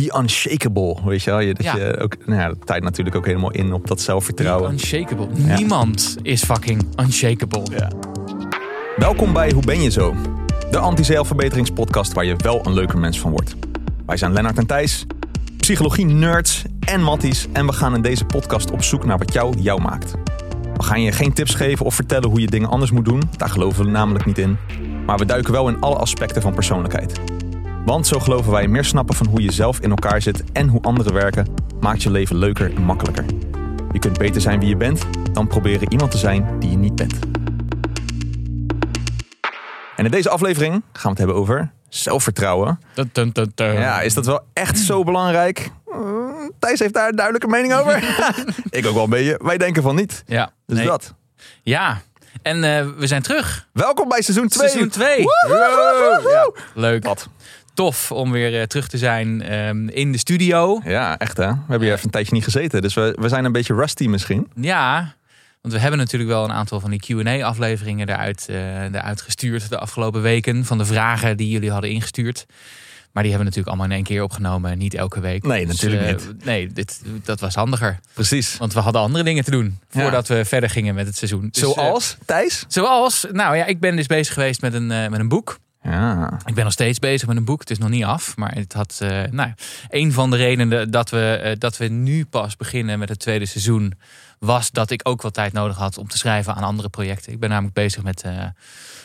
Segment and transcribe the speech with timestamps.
[0.00, 1.40] be unshakable, weet je wel.
[1.40, 1.76] Je, dat Ja.
[1.76, 4.70] je ook, nou ja, tijd natuurlijk ook helemaal in op dat zelfvertrouwen.
[4.70, 5.26] Unshakable.
[5.34, 7.62] Niemand is fucking unshakable.
[7.70, 7.90] Ja.
[8.96, 10.14] Welkom bij Hoe ben je zo?
[10.70, 13.54] De anti-zelfverbeteringspodcast waar je wel een leuker mens van wordt.
[14.06, 15.06] Wij zijn Lennart en Thijs,
[15.56, 17.46] psychologie-nerds en matties...
[17.52, 20.14] en we gaan in deze podcast op zoek naar wat jou jou maakt.
[20.76, 23.22] We gaan je geen tips geven of vertellen hoe je dingen anders moet doen.
[23.36, 24.56] Daar geloven we namelijk niet in.
[25.06, 27.20] Maar we duiken wel in alle aspecten van persoonlijkheid.
[27.86, 30.44] Want zo geloven wij meer snappen van hoe je zelf in elkaar zit...
[30.52, 31.46] en hoe anderen werken,
[31.80, 33.24] maakt je leven leuker en makkelijker.
[33.92, 35.06] Je kunt beter zijn wie je bent...
[35.32, 37.14] dan proberen iemand te zijn die je niet bent.
[39.96, 42.80] En in deze aflevering gaan we het hebben over zelfvertrouwen.
[42.94, 43.72] Dun, dun, dun, dun.
[43.72, 45.70] Ja, is dat wel echt zo belangrijk?
[45.86, 47.94] Mm, Thijs heeft daar een duidelijke mening over.
[48.70, 49.40] Ik ook wel een beetje.
[49.42, 50.22] Wij denken van niet.
[50.26, 50.50] Ja.
[50.66, 50.86] Dus Nee.
[50.86, 51.14] dat.
[51.62, 52.00] Ja.
[52.42, 53.68] En eh, we zijn terug.
[53.72, 54.68] Welkom bij seizoen 2.
[54.68, 55.20] Seizoen 2.
[55.48, 56.50] Ja.
[56.74, 57.04] Leuk.
[57.04, 57.28] Wat?
[57.76, 60.80] Tof om weer eh, terug te zijn ehm, in de studio.
[60.84, 61.46] Ja, echt hè.
[61.48, 62.82] We hebben hier even een tijdje niet gezeten.
[62.82, 64.48] Dus we, we zijn een beetje rusty misschien.
[64.60, 65.14] Ja,
[65.60, 70.22] want we hebben natuurlijk wel een aantal van die Q&A-afleveringen eruit, eruit gestuurd de afgelopen
[70.22, 70.64] weken.
[70.64, 72.46] Van de vragen die jullie hadden ingestuurd.
[73.12, 74.78] Maar die hebben we natuurlijk allemaal in één keer opgenomen.
[74.78, 75.42] Niet elke week.
[75.46, 76.44] Nee, natuurlijk eh, niet.
[76.44, 78.00] Nee, dit, dat was handiger.
[78.12, 78.56] Precies.
[78.56, 80.00] Want we hadden andere dingen te doen Ja.
[80.00, 81.48] voordat we verder gingen met het seizoen.
[81.50, 82.64] Dus, Zoals, Thijs?
[82.68, 85.58] zoals, nou ja, ik ben dus bezig geweest met een, met een boek.
[85.90, 86.38] Ja.
[86.44, 87.60] Ik ben nog steeds bezig met een boek.
[87.60, 88.36] Het is nog niet af.
[88.36, 88.98] Maar het had.
[89.02, 89.52] eh, nou,
[89.88, 93.46] een van de redenen dat we, eh, dat we nu pas beginnen met het tweede
[93.46, 93.94] seizoen.
[94.38, 97.32] was dat ik ook wel tijd nodig had om te schrijven aan andere projecten.
[97.32, 98.44] Ik ben namelijk bezig met, eh,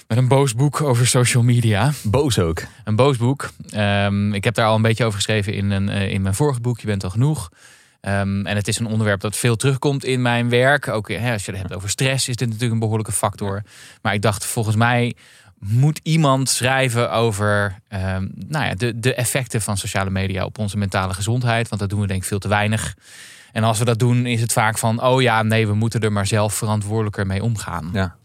[0.07, 1.91] met een boos boek over social media.
[2.03, 2.63] Boos ook.
[2.83, 3.49] Een boos boek.
[3.69, 6.79] Ehm, ik heb daar al een beetje over geschreven in, een, in mijn vorige boek.
[6.79, 7.49] Je bent al genoeg.
[8.01, 10.87] Ehm, en het is een onderwerp dat veel terugkomt in mijn werk.
[10.87, 13.61] Ook hè, als je het hebt over stress, is dit natuurlijk een behoorlijke factor.
[14.01, 15.15] Maar ik dacht, volgens mij
[15.65, 20.77] moet iemand schrijven over ehm, nou ja, de, de effecten van sociale media op onze
[20.77, 21.69] mentale gezondheid.
[21.69, 22.95] Want dat doen we denk ik veel te weinig.
[23.51, 26.11] En als we dat doen, is het vaak van: oh ja, nee, we moeten er
[26.11, 27.89] maar zelf verantwoordelijker mee omgaan.
[27.93, 28.15] Ja.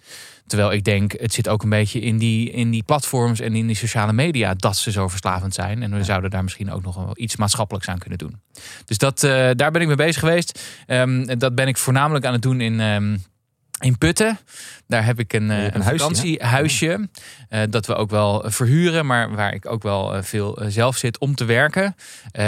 [0.46, 3.66] Terwijl ik denk, het zit ook een beetje in die, in die platforms en in
[3.66, 5.82] die sociale media dat ze zo verslavend zijn.
[5.82, 8.40] En we zouden daar misschien ook nog wel iets maatschappelijks aan kunnen doen.
[8.84, 10.62] Dus dat, eh, daar ben ik mee bezig geweest.
[10.86, 12.80] Ehm, dat ben ik voornamelijk aan het doen in.
[12.80, 13.16] ehm,
[13.80, 14.38] in Putten,
[14.86, 17.08] daar heb ik een, eh, een, een huisje, vakantiehuisje.
[17.48, 21.18] eh, dat we ook wel verhuren, maar waar ik ook wel eh, veel zelf zit
[21.18, 21.96] om te werken.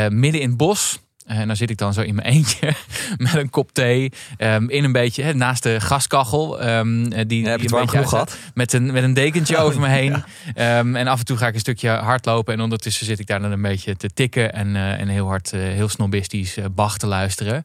[0.09, 1.01] Midden in het bos.
[1.29, 2.73] En dan zit ik dan zo in mijn eentje
[3.17, 4.13] met een kop thee.
[4.37, 6.61] ehm, in een beetje hè, naast de gaskachel.
[6.61, 8.37] ehm, eh, die, Ja, heb je die het warm gehad?
[8.55, 10.23] Met een, met een dekentje over me heen.
[10.55, 12.55] Ehm, en af en toe ga ik een stukje hardlopen.
[12.55, 14.53] En ondertussen zit ik daar dan een beetje te tikken.
[14.53, 17.65] En, eh, en heel hard, eh, heel snobistisch eh, Bach te luisteren.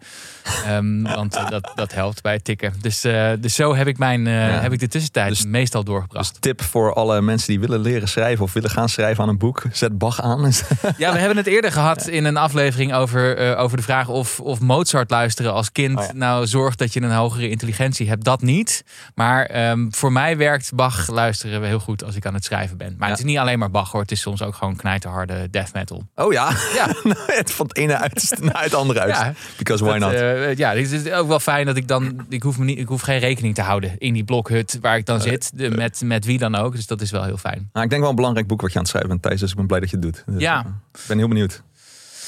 [1.15, 2.73] Want eh, dat, dat helpt bij het tikken.
[2.81, 4.59] Dus, eh, dus zo heb ik, mijn, eh, Ja.
[4.61, 6.29] heb ik de tussentijd Dus- meestal doorgebracht.
[6.31, 9.37] Dus tip voor alle mensen die willen leren schrijven of willen gaan schrijven aan een
[9.37, 9.61] boek.
[9.71, 10.51] Zet Bach aan.
[10.97, 14.39] Ja, we hebben het eerder gehad in een aflevering over, eh, over de vraag of,
[14.39, 16.13] of Mozart luisteren als kind Oh ja.
[16.13, 18.23] nou zorgt dat je een hogere intelligentie hebt.
[18.23, 18.83] Dat niet.
[19.15, 22.95] Maar ehm, voor mij werkt Bach luisteren heel goed als ik aan het schrijven ben.
[22.97, 23.13] Maar Ja.
[23.13, 24.01] het is niet alleen maar Bach hoor.
[24.01, 26.07] Het is soms ook gewoon knijterharde death metal.
[26.15, 26.49] Oh ja?
[26.75, 26.87] Ja.
[27.27, 29.15] het van het ene uit naar het andere uit.
[29.15, 29.33] Ja.
[29.57, 30.11] Because why not?
[30.11, 32.25] eh, ja, het is ook wel fijn dat ik dan.
[32.29, 35.05] Ik hoef, me niet, ik hoef geen rekening te houden in die blokhut waar ik
[35.05, 35.51] dan zit.
[35.53, 36.75] de- met, met wie dan ook.
[36.75, 37.69] Dus dat is wel heel fijn.
[37.73, 39.39] Nou, ik denk wel een belangrijk boek wat je aan het schrijven bent, Thijs.
[39.39, 40.23] Dus ik ben blij dat je het doet.
[40.27, 40.59] Dus, Ja.
[40.59, 41.63] eh, ik ben heel benieuwd.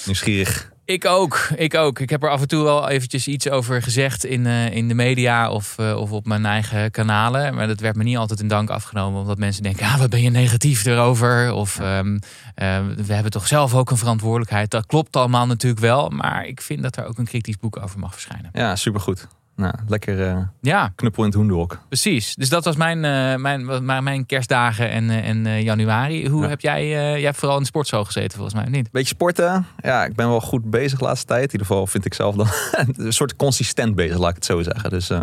[0.05, 0.71] Nieuwsgierig.
[0.85, 1.99] Ik ook, ik ook.
[1.99, 4.93] Ik heb er af en toe wel eventjes iets over gezegd in, eh, in de
[4.93, 7.55] media of, eh, of op mijn eigen kanalen.
[7.55, 9.21] Maar dat werd me niet altijd in dank afgenomen.
[9.21, 11.51] Omdat mensen denken, ah, wat ben je negatief erover?
[11.51, 12.19] Of ehm,
[12.55, 14.71] eh, we hebben toch zelf ook een verantwoordelijkheid.
[14.71, 16.09] Dat klopt allemaal natuurlijk wel.
[16.09, 18.49] Maar ik vind dat er ook een kritisch boek over mag verschijnen.
[18.53, 19.27] Ja, supergoed.
[19.55, 21.79] Nou, lekker eh, Ja, knuppel in het hoenderhok.
[21.87, 22.35] precies.
[22.35, 26.29] Dus dat was mijn, eh, mijn, mijn, mijn kerstdagen en, eh, en januari.
[26.29, 26.49] Hoe Ja.
[26.49, 28.91] heb jij, jij hebt vooral in de sportschool gezeten volgens mij, niet?
[28.91, 29.65] Beetje sporten.
[29.81, 31.43] Ja, ik ben wel goed bezig de laatste tijd.
[31.45, 32.47] In ieder geval vind ik zelf dan
[33.05, 34.89] een soort consistent bezig, laat ik het zo zeggen.
[34.89, 35.21] Dus ik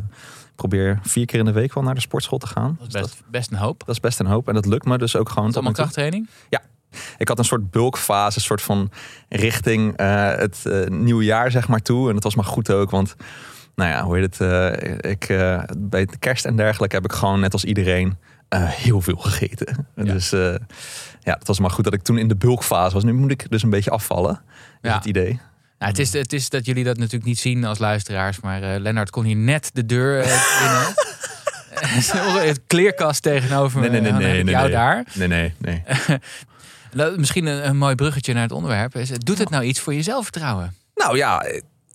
[0.56, 2.76] probeer vier keer in de week wel naar de sportschool te gaan.
[2.78, 3.78] Dat is Dus best, best een hoop.
[3.78, 4.48] dat, dat is best een hoop.
[4.48, 5.48] En dat lukt me dus ook gewoon.
[5.48, 6.28] Is allemaal krachttraining?
[7.18, 8.90] Ik had een soort bulkfase, een soort van
[9.28, 12.08] richting het nieuwe jaar zeg maar toe.
[12.08, 13.14] En dat was maar goed ook, want
[13.74, 14.40] nou ja, hoe heet het?
[14.40, 18.16] eh, ik, eh, bij de kerst en dergelijke heb ik gewoon net als iedereen
[18.48, 19.86] eh, heel veel gegeten.
[19.96, 20.02] Ja.
[20.02, 20.30] Dus
[21.20, 23.04] ja, het was maar goed dat ik toen in de bulkfase was.
[23.04, 24.40] Nu moet ik dus een beetje afvallen,
[24.80, 24.94] is Ja.
[24.96, 25.40] het idee.
[25.78, 29.10] Nou, het, is, het is dat jullie dat natuurlijk niet zien als luisteraars, maar Lennart
[29.10, 30.22] kon hier net de deur
[30.60, 30.94] binnen.
[32.48, 33.90] het kleerkast tegenover me.
[33.90, 35.04] dan heb ik jou daar.
[35.14, 35.82] Nee, nee, nee.
[37.16, 38.94] Misschien een, een mooi bruggetje naar het onderwerp.
[39.18, 40.74] Doet het nou iets voor je zelfvertrouwen?
[40.94, 41.44] Nou ja,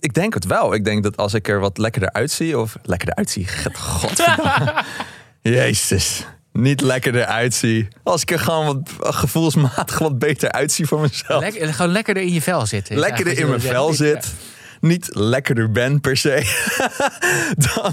[0.00, 0.74] ik denk het wel.
[0.74, 4.84] Ik denk dat als ik er wat lekkerder uitzie, of lekkerder uitzie, godverdamme.
[5.42, 6.26] Jezus.
[6.52, 7.88] niet lekker eruit zie.
[8.02, 11.40] Als ik er gewoon wat gevoelsmatig wat beter uitzie voor mezelf.
[11.40, 12.96] Lekker, gewoon lekkerder in je vel zitten.
[12.96, 14.34] lekkerder in mijn vel zit.
[14.80, 16.42] Niet lekkerder ben per se.
[17.74, 17.92] dan,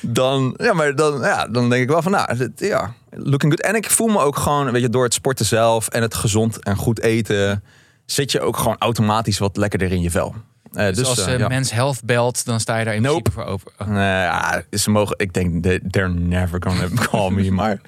[0.00, 3.60] dan, ja, maar dan, ja, dan denk ik wel van, nou, dit- ja, looking good.
[3.66, 6.64] En ik voel me ook gewoon, weet je, door het sporten zelf en het gezond
[6.64, 7.64] en goed eten,
[8.06, 10.34] zit je ook gewoon automatisch wat lekkerder in je vel.
[10.76, 10.94] Eh, zeggen.
[10.94, 11.48] Dus, als uh, ja.
[11.48, 13.22] Mens Health belt, dan sta je daar in Nope.
[13.22, 13.72] principe voor open.
[13.78, 13.88] Oh.
[13.88, 17.50] Nee, ja, ze mogen, ik denk, they- they're never gonna call me.
[17.50, 17.78] Maar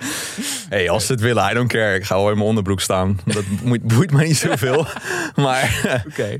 [0.68, 1.94] hey, als ze het willen, I don't care.
[1.94, 3.18] Ik ga wel in mijn onderbroek staan.
[3.24, 4.86] Dat boeit, boeit mij niet zoveel.
[5.36, 5.82] Maar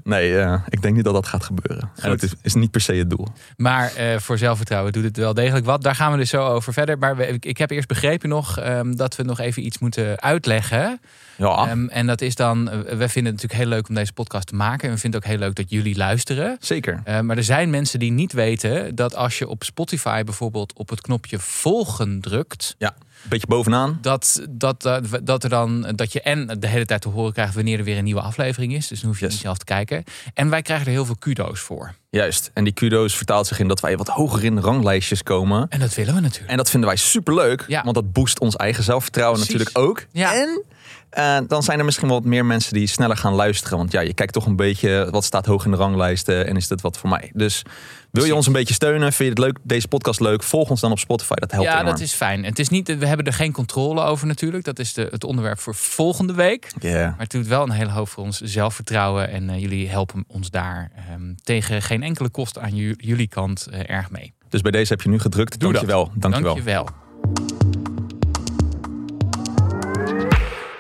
[0.05, 1.91] nee, ik denk niet dat dat gaat gebeuren.
[1.97, 3.29] En het is, is niet per se het doel.
[3.57, 5.83] Maar voor zelfvertrouwen doet het wel degelijk wat.
[5.83, 6.99] Daar gaan we dus zo over verder.
[6.99, 10.21] Maar we- ik, ik heb eerst begrepen nog ehm, dat we nog even iets moeten
[10.21, 11.01] uitleggen.
[11.39, 14.13] Ja, Ehm, en dat is dan, eh, we vinden het natuurlijk heel leuk om deze
[14.13, 14.89] podcast te maken.
[14.89, 16.57] En we vinden het ook heel leuk dat jullie luisteren.
[16.61, 17.01] zeker.
[17.05, 20.89] Eh, maar er zijn mensen die niet weten dat als je op Spotify bijvoorbeeld op
[20.89, 23.99] het knopje volgen drukt, Ja, een beetje bovenaan.
[24.01, 27.55] dat, dat, dat, dat er dan dat je en de hele tijd te horen krijgt
[27.55, 28.89] wanneer er weer een nieuwe aflevering is.
[28.89, 29.35] Dus dan hoef je Yes.
[29.35, 30.05] niet zelf te kijken.
[30.35, 31.95] En wij krijgen er heel veel kudo's voor.
[32.11, 32.51] Juist.
[32.55, 35.67] En die kudo's vertaalt zich in dat wij wat hoger in ranglijstjes komen.
[35.69, 36.51] En dat willen we natuurlijk.
[36.51, 37.65] En dat vinden wij superleuk.
[37.69, 37.83] Ja.
[37.83, 39.59] Want dat boost ons eigen zelfvertrouwen Precies.
[39.59, 40.07] natuurlijk ook.
[40.13, 40.35] Ja.
[40.35, 40.63] En
[41.11, 43.79] eh, dan zijn er misschien wel wat meer mensen die sneller gaan luisteren.
[43.79, 46.47] Want ja, je kijkt toch een beetje wat staat hoog in de ranglijsten.
[46.47, 47.31] En is dat wat voor mij.
[47.35, 47.63] Dus
[48.11, 49.13] wil je ons een beetje steunen?
[49.13, 50.43] Vind je het leuk, deze podcast leuk?
[50.43, 51.35] Volg ons dan op Spotify.
[51.35, 51.87] Dat helpt ja, enorm.
[51.91, 52.45] dat is fijn.
[52.45, 54.65] Het is niet, we hebben er geen controle over natuurlijk.
[54.65, 56.73] Dat is de, het onderwerp voor volgende week.
[56.81, 57.05] Ja.
[57.09, 59.31] Maar het doet wel een hele hoop voor ons zelfvertrouwen.
[59.31, 63.67] En eh, jullie helpen ons daar ehm, tegen geen enkele kost aan ju- jullie kant
[63.67, 64.33] eh, erg mee.
[64.49, 65.61] Dus bij deze heb je nu gedrukt.
[65.61, 65.87] Doe dat.
[65.89, 66.11] Dankjewel.
[66.15, 66.89] Dankjewel.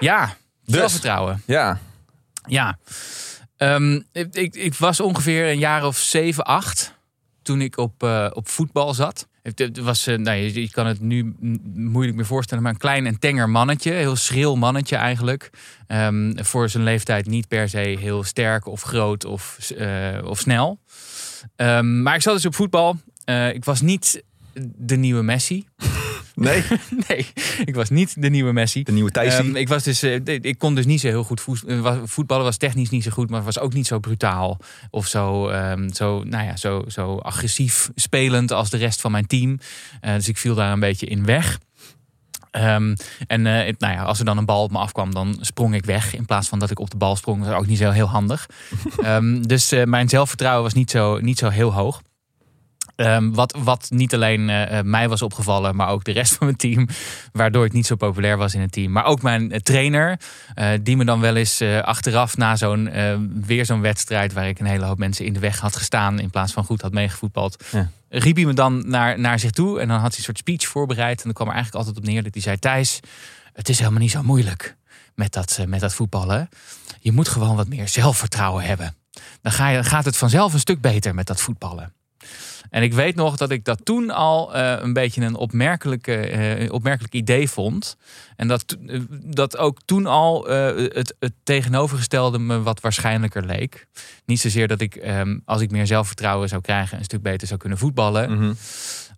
[0.01, 0.75] Ja, Dus.
[0.75, 1.43] zelfvertrouwen.
[1.47, 1.81] Ja.
[2.47, 2.79] Ja.
[3.57, 6.97] Ehm, ik, ik, ik was ongeveer een jaar of zeven, acht
[7.43, 9.29] toen ik op, eh, op voetbal zat.
[9.43, 11.35] Het was, eh, nou, je, je kan het nu
[11.75, 13.93] moeilijk meer voorstellen, maar een klein en tenger mannetje.
[13.93, 15.51] Heel schril mannetje eigenlijk.
[15.87, 20.79] Ehm, voor zijn leeftijd niet per se heel sterk of groot of, eh, of snel.
[21.57, 22.97] Ehm, maar ik zat dus op voetbal.
[23.53, 24.23] Ik was niet
[24.77, 25.67] de nieuwe Messi.
[26.41, 26.63] Nee,
[27.09, 27.27] nee,
[27.65, 28.83] ik was niet de nieuwe Messi.
[28.83, 29.45] de nieuwe Thijsie.
[29.45, 32.45] Ehm, ik, was dus, eh, ik kon dus niet zo heel goed voet- eh, voetballen.
[32.45, 34.59] Was technisch niet zo goed, maar was ook niet zo brutaal.
[34.91, 39.27] Of zo, ehm, zo, nou ja, zo, zo agressief spelend als de rest van mijn
[39.27, 39.59] team.
[40.01, 41.59] Eh, dus ik viel daar een beetje in weg.
[42.51, 42.95] Ehm,
[43.27, 45.85] en het- nou ja, als er dan een bal op me afkwam, dan sprong ik
[45.85, 46.15] weg.
[46.15, 47.39] In plaats van dat ik op de bal sprong.
[47.43, 48.47] Dat was ook niet zo heel handig.
[49.43, 52.03] Dus mijn zelfvertrouwen was niet zo, niet zo heel hoog.
[52.99, 56.47] Ehm, wat, wat niet alleen eh, eh, mij was opgevallen, maar ook de rest van
[56.47, 56.89] mijn team.
[57.33, 58.93] Waardoor ik niet zo populair was in het team.
[58.93, 60.21] Maar ook mijn eh, trainer,
[60.83, 62.91] die me dan wel eens achteraf na zo'n
[63.47, 66.19] weer zo'n wedstrijd waar ik een hele hoop mensen in de weg had gestaan.
[66.19, 67.65] In plaats van goed had meegevoetbald.
[67.71, 67.91] Ja.
[68.09, 69.81] Riep hij me dan naar, naar zich toe.
[69.81, 71.19] En dan had hij een soort speech voorbereid.
[71.19, 73.01] En dan kwam er eigenlijk altijd op neer dat hij zei: Thijs,
[73.53, 74.77] het is helemaal niet zo moeilijk
[75.15, 76.49] met dat, met dat voetballen.
[77.01, 78.95] Je moet gewoon wat meer zelfvertrouwen hebben.
[79.43, 81.93] Dan ga je, gaat het vanzelf een stuk beter met dat voetballen.
[82.71, 86.73] En ik weet nog dat ik dat toen al eh, een beetje een opmerkelijke, eh,
[86.73, 87.97] opmerkelijk idee vond.
[88.37, 93.87] En dat, eh, dat ook toen al het, het tegenovergestelde me wat waarschijnlijker leek.
[94.25, 97.61] Niet zozeer dat ik, ehm, als ik meer zelfvertrouwen zou krijgen, een stuk beter zou
[97.61, 98.33] kunnen voetballen.
[98.33, 98.53] Mhm.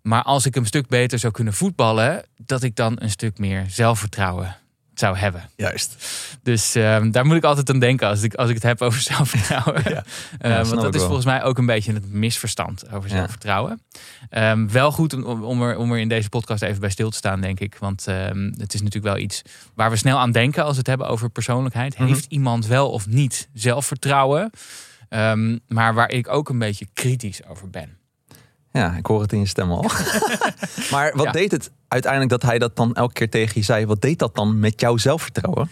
[0.01, 3.65] Maar als ik een stuk beter zou kunnen voetballen, dat ik dan een stuk meer
[3.67, 4.60] zelfvertrouwen
[4.93, 5.49] zou hebben.
[5.55, 5.95] Juist.
[6.43, 9.01] Dus ehm, daar moet ik altijd aan denken als ik, als ik het heb over
[9.11, 9.81] zelfvertrouwen.
[9.85, 10.03] Ja.
[10.39, 11.05] Eh, want dat is wel.
[11.05, 13.15] volgens mij ook een beetje het misverstand over Ja.
[13.15, 13.81] zelfvertrouwen.
[14.29, 17.17] Ehm, wel goed om, om, er, om er in deze podcast even bij stil te
[17.17, 17.75] staan, denk ik.
[17.79, 19.41] Want ehm, het is natuurlijk wel iets
[19.73, 21.97] waar we snel aan denken als we het hebben over persoonlijkheid.
[21.97, 22.07] Mhm.
[22.07, 24.51] Heeft iemand wel of niet zelfvertrouwen?
[25.67, 27.97] Maar waar ik ook een beetje kritisch over ben.
[28.71, 29.81] Ja, ik hoor het in je stem al.
[30.91, 31.31] maar wat Ja.
[31.31, 33.85] deed het uiteindelijk dat hij dat dan elke keer tegen je zei?
[33.85, 35.69] Wat deed dat dan met jouw zelfvertrouwen?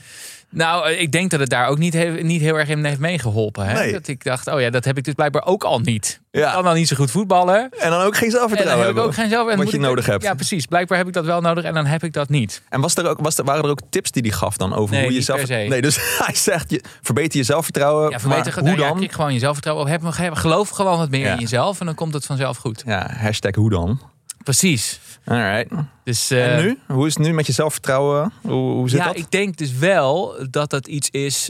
[0.51, 3.00] Nou, eh, ik denk dat het daar ook niet, he- niet heel erg in heeft
[3.00, 3.65] meegeholpen.
[3.65, 3.74] Hè?
[3.74, 3.91] Nee.
[3.91, 6.20] Dat ik dacht, oh ja, dat heb ik dus blijkbaar ook al niet.
[6.32, 6.48] Ja.
[6.48, 7.70] Ik kan dan niet zo goed voetballen.
[7.79, 9.03] En dan ook geen En zelfvertrouwen heb ik hebben.
[9.03, 9.50] ook geen zelf.
[9.50, 10.24] en Wat je nodig hebt.
[10.24, 10.65] Ja, precies.
[10.65, 12.62] Blijkbaar heb ik dat wel nodig en dan heb ik dat niet.
[12.70, 14.96] En was er ook, was er, waren er ook tips die hij gaf dan over
[14.96, 15.48] Nee, hoe je zelf...
[15.48, 18.03] Nee, dus hij zegt, je, verbeter je zelfvertrouwen.
[18.03, 18.22] Ja, maar
[18.53, 18.96] hoe ja, dan?
[18.98, 19.91] krijg gewoon je zelfvertrouwen op.
[19.91, 21.34] Heb, heb- geloof gewoon wat meer Ja.
[21.34, 22.84] in jezelf en dan komt het vanzelf goed.
[22.86, 24.00] Ja, hashtag hoe dan?
[24.44, 25.00] Precies.
[25.29, 25.71] Alright.
[26.03, 26.79] Dus, eh, en nu?
[26.88, 28.31] Hoe is het nu met je zelfvertrouwen?
[28.41, 29.17] Hoe, hoe zit ja, dat?
[29.17, 31.50] ik denk dus wel dat dat iets is.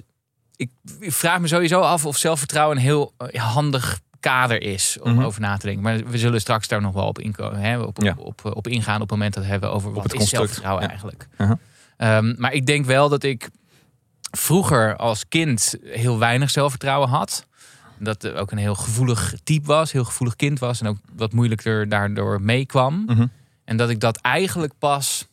[0.56, 0.70] Ik,
[1.00, 5.24] ik vraag me sowieso af of zelfvertrouwen een heel eh, handig kader is om Mhm.
[5.24, 5.84] over na te denken.
[5.84, 8.16] Maar we zullen straks daar nog wel op, inkomen, hè, op, op, Ja.
[8.18, 10.90] op, op ingaan op het moment dat we hebben over wat het is zelfvertrouwen Ja.
[10.90, 11.28] eigenlijk.
[11.38, 11.58] Uh-huh.
[11.98, 13.50] Ehm, maar ik denk wel dat ik
[14.32, 17.48] vroeger als kind heel weinig zelfvertrouwen had.
[18.00, 21.90] Dat ook een heel gevoelig type was, heel gevoelig kind was en ook wat moeilijker
[21.90, 23.04] daardoor meekwam.
[23.06, 23.26] Mhm.
[23.70, 25.28] En dat ik dat eigenlijk pas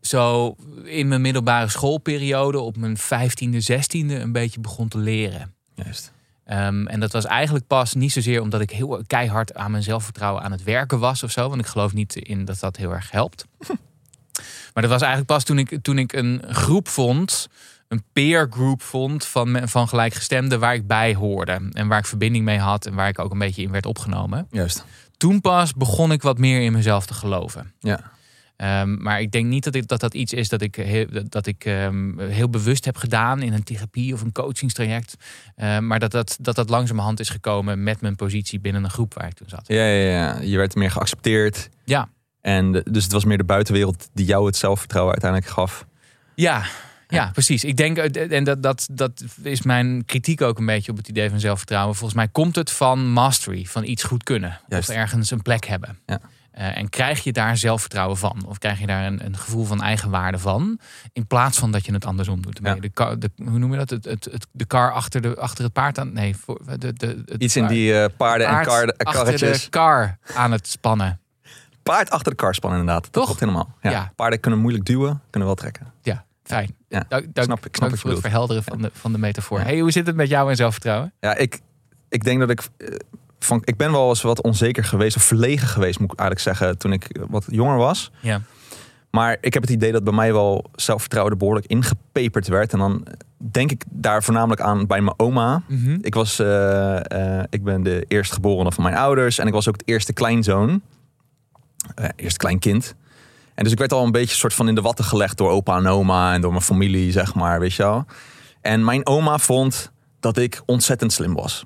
[0.00, 0.54] zo
[0.84, 5.54] in mijn middelbare schoolperiode op mijn 15e, 16e een beetje begon te leren.
[5.74, 6.12] Juist.
[6.44, 10.42] Ehm, en dat was eigenlijk pas niet zozeer omdat ik heel keihard aan mijn zelfvertrouwen
[10.42, 11.48] aan het werken was of zo.
[11.48, 13.44] Want ik geloof niet in dat dat heel erg helpt.
[14.72, 17.48] maar dat was eigenlijk pas toen ik, toen ik een groep vond,
[17.88, 21.68] een peer group vond van, van gelijkgestemden waar ik bij hoorde.
[21.72, 24.46] En waar ik verbinding mee had en waar ik ook een beetje in werd opgenomen.
[24.50, 24.84] Juist.
[25.20, 27.72] Toen pas begon ik wat meer in mezelf te geloven.
[27.78, 28.10] Ja.
[28.56, 31.46] Ehm, maar ik denk niet dat, ik, dat dat iets is dat ik, heel, dat-
[31.46, 35.14] ik ehm, heel bewust heb gedaan in een therapie of een coachingstraject.
[35.56, 39.14] Ehm, maar dat dat, dat dat langzamerhand is gekomen met mijn positie binnen een groep
[39.14, 39.64] waar ik toen zat.
[39.66, 40.40] Ja, ja, ja.
[40.40, 41.68] Je werd meer geaccepteerd.
[41.84, 42.08] Ja.
[42.40, 45.86] En dus het was meer de buitenwereld die jou het zelfvertrouwen uiteindelijk gaf.
[46.34, 46.62] Ja,
[47.10, 47.64] ja, precies.
[47.64, 51.08] Ik denk, eh, en dat, dat, dat is mijn kritiek ook een beetje op het
[51.08, 51.94] idee van zelfvertrouwen.
[51.94, 54.60] Volgens mij komt het van mastery, van iets goed kunnen.
[54.68, 54.88] Juist.
[54.88, 55.98] Of ergens een plek hebben.
[56.06, 56.20] Ja.
[56.50, 58.44] Eh, en krijg je daar zelfvertrouwen van?
[58.46, 60.78] Of krijg je daar een, een gevoel van eigenwaarde van?
[61.12, 62.60] In plaats van dat je het andersom doet.
[62.62, 62.74] Ja.
[62.74, 63.90] De, kar- de, hoe noem je dat?
[63.90, 66.12] Het, het, het, de kar achter, de, achter het paard aan?
[66.12, 69.62] Nee, voor, de, de, het Iets in die eh, paarden en achter karretjes.
[69.64, 71.20] de kar aan het spannen.
[71.82, 73.08] Paard achter de kar spannen inderdaad.
[73.12, 73.38] Dat Toch?
[73.40, 73.74] helemaal.
[73.82, 73.90] Ja.
[73.90, 74.12] Ja.
[74.16, 75.92] Paarden kunnen moeilijk duwen, kunnen wel trekken.
[76.02, 76.74] Ja, fijn.
[76.88, 79.18] Ja, Dank, dank, snap ik- snap dank je voor het verhelderen van de, van de
[79.18, 79.58] metafoor.
[79.58, 79.64] Ja.
[79.64, 81.12] Hey, hoe zit het met jou en zelfvertrouwen?
[81.20, 81.60] Ja, ik,
[82.08, 82.88] ik denk dat ik eh,
[83.38, 86.78] van, ik ben wel eens wat onzeker geweest of verlegen geweest, moet ik eigenlijk zeggen,
[86.78, 88.10] toen ik wat jonger was.
[88.20, 88.40] Ja.
[89.10, 92.72] Maar ik heb het idee dat bij mij wel zelfvertrouwen er behoorlijk ingepeperd werd.
[92.72, 95.62] En dan denk ik daar voornamelijk aan bij mijn oma.
[95.68, 95.98] Mhm.
[96.02, 99.38] Ik, was, eh, eh, ik ben de eerstgeborene van mijn ouders.
[99.38, 100.80] En ik was ook het eerste kleinzoon.
[101.94, 102.94] Eh eerste kleinkind.
[103.60, 105.76] En dus ik werd al een beetje soort van in de watten gelegd door opa
[105.76, 106.34] en oma.
[106.34, 108.04] En door mijn familie, zeg maar, weet je wel.
[108.60, 109.90] En mijn oma vond
[110.20, 111.64] dat ik ontzettend slim was.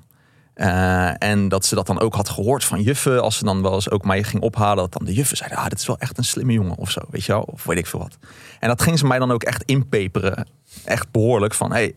[0.53, 3.21] Eh, en dat ze dat dan ook had gehoord van juffen.
[3.21, 4.77] Als ze dan wel eens ook mij ging ophalen.
[4.77, 7.01] Dat dan de juffen zeiden, ah, dit is wel echt een slimme jongen of zo.
[7.09, 7.41] Weet je wel?
[7.41, 8.17] Of weet ik veel wat.
[8.59, 10.47] En dat ging ze mij dan ook echt inpeperen.
[10.83, 11.95] Echt behoorlijk van, hey,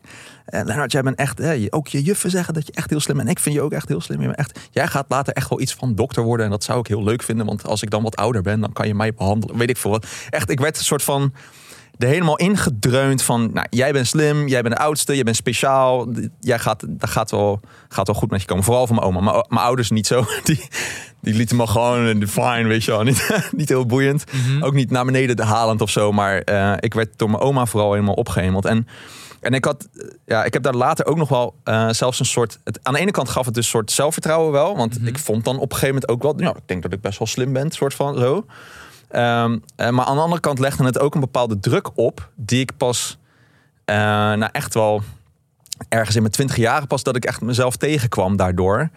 [0.49, 3.17] eh, Lennart, jij bent echt, hè, ook je juffen zeggen dat je echt heel slim
[3.17, 3.29] bent.
[3.29, 4.31] En ik vind je ook echt heel slim.
[4.31, 6.45] Echt, jij gaat later echt wel iets van dokter worden.
[6.47, 7.47] En dat zou ik heel leuk vinden.
[7.47, 9.57] Want als ik dan wat ouder ben, dan kan je mij behandelen.
[9.57, 10.07] Weet ik veel wat.
[10.31, 11.33] Echt, ik werd een soort van
[11.99, 16.09] er helemaal ingedreund van, nou, jij bent slim, jij bent de oudste, jij bent speciaal.
[16.41, 18.65] Jij gaat, dat gaat wel, gaat wel goed met je komen.
[18.65, 19.21] Vooral van mijn oma.
[19.21, 20.25] Mijn, mijn ouders niet zo.
[20.45, 20.69] Die,
[21.21, 23.03] die lieten me gewoon fine, weet je wel.
[23.09, 24.25] Niet, niet heel boeiend.
[24.33, 24.63] Mhm.
[24.65, 26.13] Ook niet naar beneden halend of zo.
[26.13, 28.65] Maar eh, ik werd door mijn oma vooral helemaal opgehemeld.
[28.65, 28.87] En,
[29.41, 32.27] en ik had, eh, ja, ik heb daar later ook nog wel eh, zelfs een
[32.27, 32.59] soort.
[32.65, 34.77] Het, aan de ene kant gaf het dus een soort zelfvertrouwen wel.
[34.77, 35.07] Want Mhm.
[35.07, 36.33] ik vond dan op een gegeven moment ook wel.
[36.35, 38.47] Nou, ik denk dat ik best wel slim ben, soort van zo.
[39.09, 42.29] Ehm, eh, maar aan de andere kant legde het ook een bepaalde druk op.
[42.37, 43.19] Die ik pas.
[43.85, 45.03] nou, echt wel.
[45.89, 48.91] Ergens in mijn twintig jaren pas dat ik echt mezelf tegenkwam daardoor.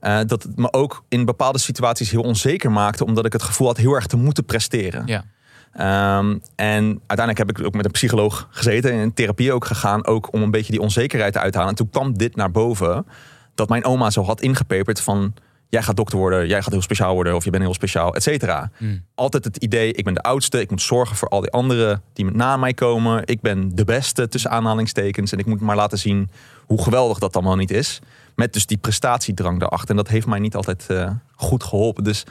[0.00, 3.04] Eh, dat het me ook in bepaalde situaties heel onzeker maakte.
[3.04, 5.02] Omdat ik het gevoel had heel erg te moeten presteren.
[5.06, 5.24] Ja.
[5.72, 8.92] Ehm, en uiteindelijk heb ik ook met een psycholoog gezeten.
[8.92, 10.06] In therapie ook gegaan.
[10.06, 11.68] Ook om een beetje die onzekerheid te uithalen.
[11.68, 13.06] En toen kwam dit naar boven.
[13.54, 15.34] Dat mijn oma zo had ingepeperd van...
[15.68, 17.34] Jij gaat dokter worden, jij gaat heel speciaal worden.
[17.34, 18.70] Of je bent heel speciaal, et cetera.
[18.78, 19.04] Mm.
[19.14, 20.60] Altijd het idee, ik ben de oudste.
[20.60, 23.22] Ik moet zorgen voor al die anderen die met na mij komen.
[23.24, 25.32] Ik ben de beste, tussen aanhalingstekens.
[25.32, 26.30] En ik moet maar laten zien
[26.66, 28.00] hoe geweldig dat allemaal niet is.
[28.36, 29.90] Met dus die prestatiedrang daarachter.
[29.90, 32.04] En dat heeft mij niet altijd eh, goed geholpen.
[32.04, 32.24] Dus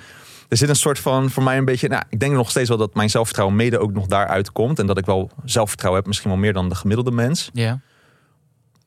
[0.49, 1.87] er zit een soort van, voor mij een beetje...
[1.87, 4.79] Nou, ik denk nog steeds wel dat mijn zelfvertrouwen mede ook nog daaruit komt.
[4.79, 7.49] En dat ik wel zelfvertrouwen heb, misschien wel meer dan de gemiddelde mens.
[7.53, 7.79] Ja.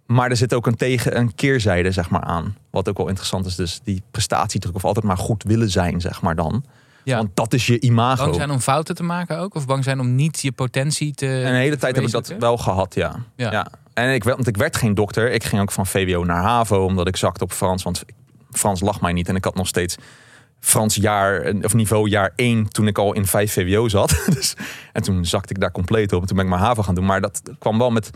[0.07, 2.57] Maar er zit ook een tegen een keerzijde zeg maar, aan.
[2.71, 3.55] Wat ook wel interessant is.
[3.55, 6.65] Dus die prestatiedruk of altijd maar goed willen zijn, zeg maar dan.
[7.05, 7.17] Ja.
[7.17, 8.25] Want dat is je imago.
[8.25, 9.55] Bang zijn om fouten te maken ook?
[9.55, 11.27] Of bang zijn om niet je potentie te.
[11.27, 13.15] En de hele tijd heb ik dat wel gehad, ja.
[13.37, 13.51] Ja.
[13.51, 13.71] ja.
[13.99, 15.33] En ik, werd- want ik werd geen dokter.
[15.33, 17.83] Ik ging ook van VWO naar HAVO, omdat ik zakte op Frans.
[17.83, 18.05] Want
[18.51, 19.29] Frans lag mij niet.
[19.29, 19.97] En ik had nog steeds
[20.61, 24.23] Frans jaar, of niveau jaar 1 toen ik al in 5 VWO zat.
[24.35, 24.57] dus,
[24.93, 26.21] en toen zakte ik daar compleet op.
[26.21, 27.07] En toen ben ik mijn HAVO gaan doen.
[27.07, 28.11] Maar dat kwam wel met...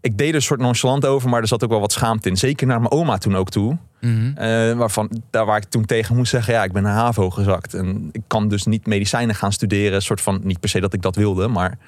[0.00, 2.36] Ik deed er een soort nonchalant over, maar er zat ook wel wat schaamte in.
[2.36, 3.78] Zeker naar mijn oma toen ook toe.
[4.00, 4.36] Mhm.
[4.36, 7.74] Eh, waarvan, daar waar ik toen tegen moest zeggen, ja, ik ben naar HAVO gezakt.
[7.74, 9.94] En ik kan dus niet medicijnen gaan studeren.
[9.94, 11.78] Een soort van, niet per se dat ik dat wilde, maar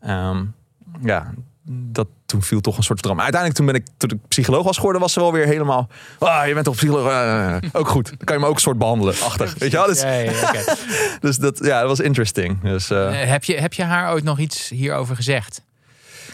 [0.00, 0.44] ehm,
[1.02, 1.34] ja,
[1.66, 3.20] dat toen viel toch een soort dram.
[3.20, 6.46] Uiteindelijk toen ben ik, toen ik psycholoog was geworden, was ze wel weer helemaal, ah,
[6.46, 7.10] je bent toch psycholoog?
[7.10, 9.54] Eh, ook goed, dan kan je me ook een soort behandelen, achter.
[9.58, 9.86] Weet je wel?
[9.86, 10.64] Dus, Ja,
[11.20, 12.60] dus dat, ja, dat was interesting.
[12.60, 15.62] Dus, eh, Eh, heb, je, heb je haar ooit nog iets hierover gezegd?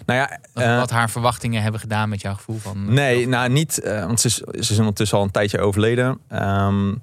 [0.07, 2.95] nou ja, Wat, eh, wat haar verwachtingen hebben gedaan met jouw gevoel van.
[2.95, 6.19] Nee, nou niet, want ze is, ze is ondertussen al een tijdje overleden.
[6.29, 6.95] Ehm,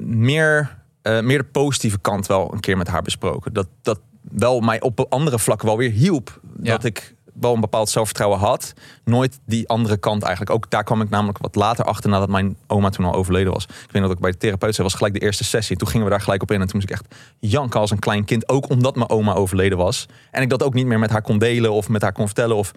[0.00, 3.52] meer, meer de positieve kant wel een keer met haar besproken.
[3.52, 6.40] Dat, dat wel mij op andere vlakken wel weer hielp.
[6.62, 6.72] Ja.
[6.72, 8.72] Dat ik wel een bepaald zelfvertrouwen had,
[9.04, 10.56] nooit die andere kant eigenlijk.
[10.56, 13.64] Ook daar kwam ik namelijk wat later achter nadat mijn oma toen al overleden was.
[13.64, 15.76] Ik weet dat ik bij de therapeut zei, was gelijk de eerste sessie.
[15.76, 17.98] Toen gingen we daar gelijk op in en toen moest ik echt janken als een
[17.98, 18.48] klein kind.
[18.48, 20.06] Ook omdat mijn oma overleden was.
[20.30, 22.56] En ik dat ook niet meer met haar kon delen of met haar kon vertellen.
[22.56, 22.72] Of,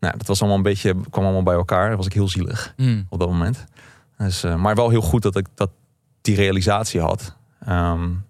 [0.00, 1.88] nou, dat was allemaal een beetje, kwam allemaal bij elkaar.
[1.88, 3.06] Dat was ik heel zielig Hmm.
[3.08, 3.64] op dat moment.
[4.18, 5.70] Dus, uh, maar wel heel goed dat ik dat
[6.20, 7.36] die realisatie had.
[7.68, 8.24] Um,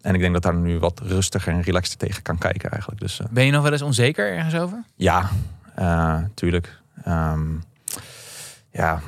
[0.00, 3.00] en ik denk dat daar nu wat rustiger en relaxter tegen kan kijken eigenlijk.
[3.00, 4.84] Dus, uh, ben je nog wel eens onzeker ergens over?
[4.96, 5.30] Ja,
[5.78, 6.78] uh, tuurlijk.
[7.08, 7.62] Um,
[8.72, 9.00] ja,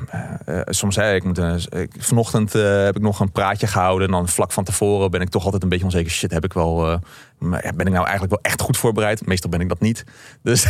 [0.48, 1.38] uh, soms hè, ik moet,
[1.74, 4.06] ik, vanochtend heb ik nog een praatje gehouden.
[4.06, 6.10] En dan vlak van tevoren ben ik toch altijd een beetje onzeker.
[6.10, 7.00] Shit, heb ik wel,
[7.38, 9.26] ben ik nou eigenlijk wel echt goed voorbereid?
[9.26, 10.04] Meestal ben ik dat niet.
[10.42, 10.64] Dus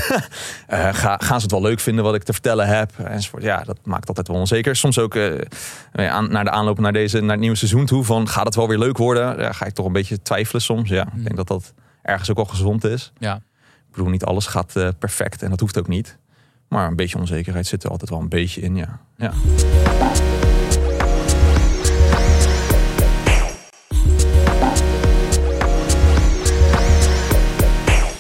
[0.92, 2.99] ga, gaan ze het wel leuk vinden wat ik te vertellen heb?
[2.99, 3.42] Enzovoort.
[3.42, 4.76] Ja, dat maakt altijd wel onzeker.
[4.76, 5.16] Soms ook
[5.92, 8.04] aan, naar de aanloop naar, deze, naar het nieuwe seizoen toe.
[8.04, 9.38] Van gaat het wel weer leuk worden?
[9.38, 10.88] Ja, ga ik toch een beetje twijfelen soms.
[10.88, 13.12] Ja, ik denk dat dat ergens ook wel gezond is.
[13.18, 13.34] Ja.
[13.88, 16.18] Ik bedoel, niet alles gaat perfect en dat hoeft ook niet.
[16.72, 19.00] Maar een beetje onzekerheid zit er altijd wel een beetje in, ja.
[19.16, 19.32] ja.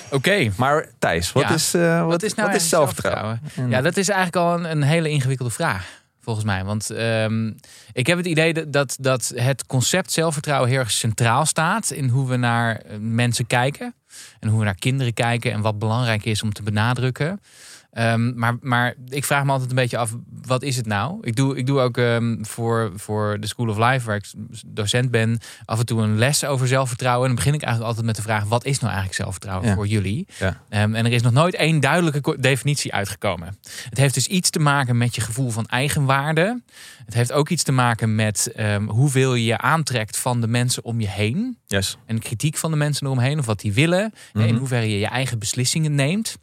[0.06, 0.52] Oké, okay.
[0.56, 1.50] maar Thijs, wat ja.
[1.50, 3.40] is, uh, wat, wat is, nou wat is zelfvertrouwen?
[3.68, 6.64] Ja, dat is eigenlijk al een, een hele ingewikkelde vraag volgens mij.
[6.64, 7.56] Want um,
[7.92, 12.08] ik heb het idee dat, dat, dat het concept zelfvertrouwen heel erg centraal staat in
[12.08, 13.94] hoe we naar mensen kijken.
[14.40, 17.40] En hoe we naar kinderen kijken en wat belangrijk is om te benadrukken.
[17.98, 21.18] Um, maar, maar ik vraag me altijd een beetje af, wat is het nou?
[21.20, 24.24] Ik doe, ik doe ook um, voor, voor de School of Life, waar ik
[24.66, 27.22] docent ben, af en toe een les over zelfvertrouwen.
[27.22, 29.74] En dan begin ik eigenlijk altijd met de vraag, wat is nou eigenlijk zelfvertrouwen ja.
[29.74, 30.26] voor jullie?
[30.38, 30.48] Ja.
[30.48, 33.58] Um, en er is nog nooit één duidelijke definitie uitgekomen.
[33.88, 36.62] Het heeft dus iets te maken met je gevoel van eigenwaarde.
[37.04, 38.52] Het heeft ook iets te maken met
[38.86, 41.58] hoeveel je je aantrekt van de mensen om je heen.
[41.66, 41.98] Yes.
[42.06, 44.12] En kritiek van de mensen eromheen, of wat die willen.
[44.32, 44.46] Mhm.
[44.46, 46.36] In hoeverre je je eigen beslissingen neemt.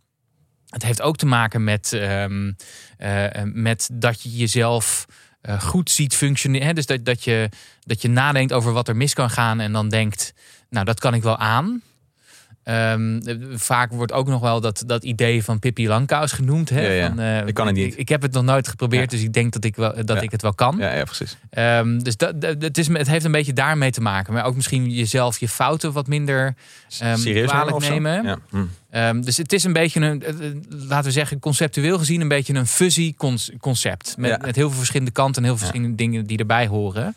[0.70, 2.56] Het heeft ook te maken met, um,
[3.00, 5.06] uh, met dat je jezelf
[5.42, 6.76] uh, goed ziet functioneren.
[6.76, 7.50] Dus dat, dat, je,
[7.80, 10.34] dat je nadenkt over wat er mis kan gaan en dan denkt,
[10.70, 11.82] nou dat kan ik wel aan.
[12.70, 13.22] Um,
[13.54, 16.70] vaak wordt ook nog wel dat, dat idee van Pippi Langkous genoemd.
[16.70, 16.82] Hè?
[16.82, 17.08] Ja, ja.
[17.08, 17.94] Van, uh, ik kan het niet.
[17.94, 19.18] Ik, ik, heb het nog nooit geprobeerd, Ja.
[19.18, 20.76] dus ik denk dat ik, wel, dat ik het wel kan.
[20.80, 21.38] Ja, ja precies.
[21.58, 24.34] Um, dus dat, het, is, het heeft een beetje daarmee te maken.
[24.34, 26.56] Maar ook misschien jezelf je fouten wat minder
[27.04, 27.52] um, Serieus
[27.90, 28.24] nemen.
[28.24, 28.38] Ja.
[28.50, 29.22] Hm.
[29.22, 32.54] Dus het is een beetje een, eh, eh, laten we zeggen, conceptueel gezien een beetje
[32.54, 33.14] een fuzzy
[33.60, 34.16] concept.
[34.18, 37.14] Met, met heel veel verschillende kanten en heel veel verschillende dingen die erbij horen.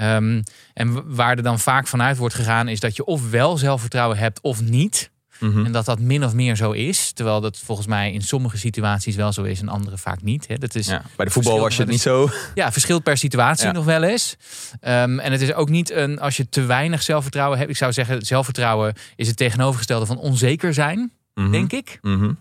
[0.00, 0.42] Um,
[0.74, 4.40] en waar er dan vaak vanuit wordt gegaan, is dat je of wel zelfvertrouwen hebt
[4.40, 5.10] of niet.
[5.40, 5.64] Mhm.
[5.64, 7.12] En dat dat min of meer zo is.
[7.12, 10.46] Terwijl dat volgens mij in sommige situaties wel zo is en andere vaak niet.
[10.48, 10.56] Hè.
[10.58, 11.02] Dat is, Ja.
[11.16, 12.30] Bij de voetbal was je het niet zo.
[12.54, 13.72] ja, verschilt per situatie Ja.
[13.72, 14.36] nog wel eens.
[14.80, 17.70] Um, en het is ook niet een, als je te weinig zelfvertrouwen hebt.
[17.70, 21.50] Ik zou zeggen, zelfvertrouwen is het tegenovergestelde van onzeker zijn, Mhm.
[21.50, 21.98] denk ik.
[22.02, 22.32] Mhm.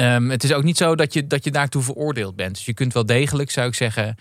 [0.00, 2.54] Um, het is ook niet zo dat je, dat je daartoe veroordeeld bent.
[2.54, 4.16] Dus je kunt wel degelijk, zou ik zeggen,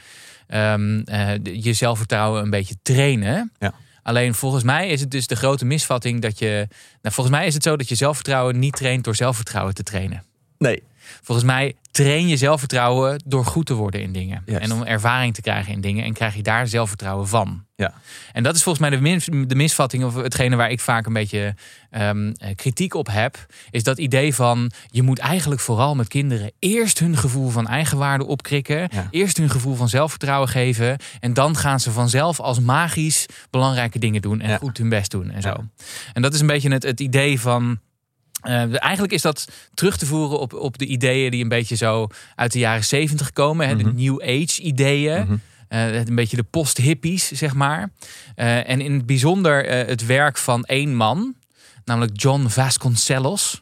[0.47, 3.51] um, uh, je zelfvertrouwen een beetje trainen.
[3.59, 3.73] Ja.
[4.03, 6.67] Alleen volgens mij is het dus de grote misvatting dat je.
[7.01, 10.23] Nou, volgens mij is het zo dat je zelfvertrouwen niet traint door zelfvertrouwen te trainen.
[10.57, 10.83] Nee.
[11.23, 14.43] Volgens mij train je zelfvertrouwen door goed te worden in dingen.
[14.45, 16.03] En om ervaring te krijgen in dingen.
[16.03, 17.63] En krijg je daar zelfvertrouwen van.
[17.75, 17.93] Ja.
[18.33, 20.03] En dat is volgens mij de, mis, de misvatting.
[20.03, 21.55] Of hetgene waar ik vaak een beetje
[21.91, 23.45] um, kritiek op heb.
[23.69, 28.25] Is dat idee van je moet eigenlijk vooral met kinderen eerst hun gevoel van eigenwaarde
[28.25, 28.87] opkrikken.
[28.91, 29.07] Ja.
[29.09, 30.97] Eerst hun gevoel van zelfvertrouwen geven.
[31.19, 34.41] En dan gaan ze vanzelf als magisch belangrijke dingen doen.
[34.41, 34.57] En Ja.
[34.57, 35.53] goed hun best doen en zo.
[36.13, 37.79] En dat is een beetje het, het idee van.
[38.47, 42.07] Uh, eigenlijk is dat terug te voeren op, op de ideeën die een beetje zo
[42.35, 43.67] uit de jaren zeventig komen.
[43.67, 43.95] hè, De Mhm.
[43.95, 45.23] New Age ideeën.
[45.23, 45.35] Mhm.
[45.69, 47.89] Uh, een beetje de post-hippies, zeg maar.
[48.35, 51.35] Uh, en in het bijzonder uh, het werk van één man,
[51.85, 53.61] namelijk John Vasconcelos.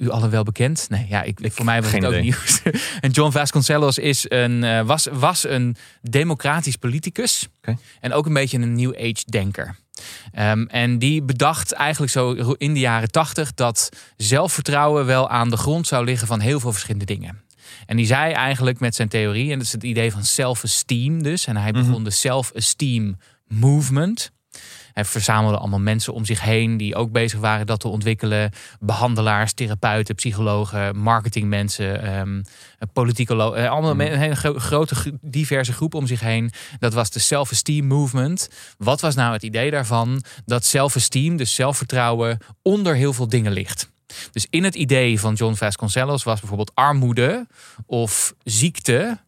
[0.00, 0.86] U allen wel bekend?
[0.88, 2.22] Nee, ja, ik, ik voor mij was het ook idee.
[2.22, 2.62] nieuws.
[3.00, 7.48] en John Vasconcelos is een, uh, was, was een democratisch politicus.
[8.00, 9.76] En ook een beetje een New Age-denker.
[10.38, 15.56] Um, en die bedacht eigenlijk zo in de jaren tachtig dat zelfvertrouwen wel aan de
[15.56, 17.40] grond zou liggen van heel veel verschillende dingen.
[17.86, 21.46] En die zei eigenlijk met zijn theorie, en dat is het idee van self-esteem dus.
[21.46, 22.04] En hij begon Mhm.
[22.04, 23.16] de self-esteem
[23.48, 24.30] movement.
[25.00, 28.50] Hij verzamelde allemaal mensen om zich heen die ook bezig waren dat te ontwikkelen.
[28.80, 32.42] Behandelaars, therapeuten, psychologen, marketingmensen, um,
[32.92, 33.62] politicologen.
[33.62, 34.00] Uh, allemaal Mhm.
[34.00, 36.50] een hele gro- grote, gro- diverse groep om zich heen.
[36.78, 38.48] Dat was de self-esteem movement.
[38.78, 40.22] Wat was nou het idee daarvan?
[40.44, 43.90] Dat self-esteem, dus zelfvertrouwen, onder heel veel dingen ligt.
[44.32, 47.46] Dus in het idee van John Vasconcelos was bijvoorbeeld armoede
[47.86, 49.18] of ziekte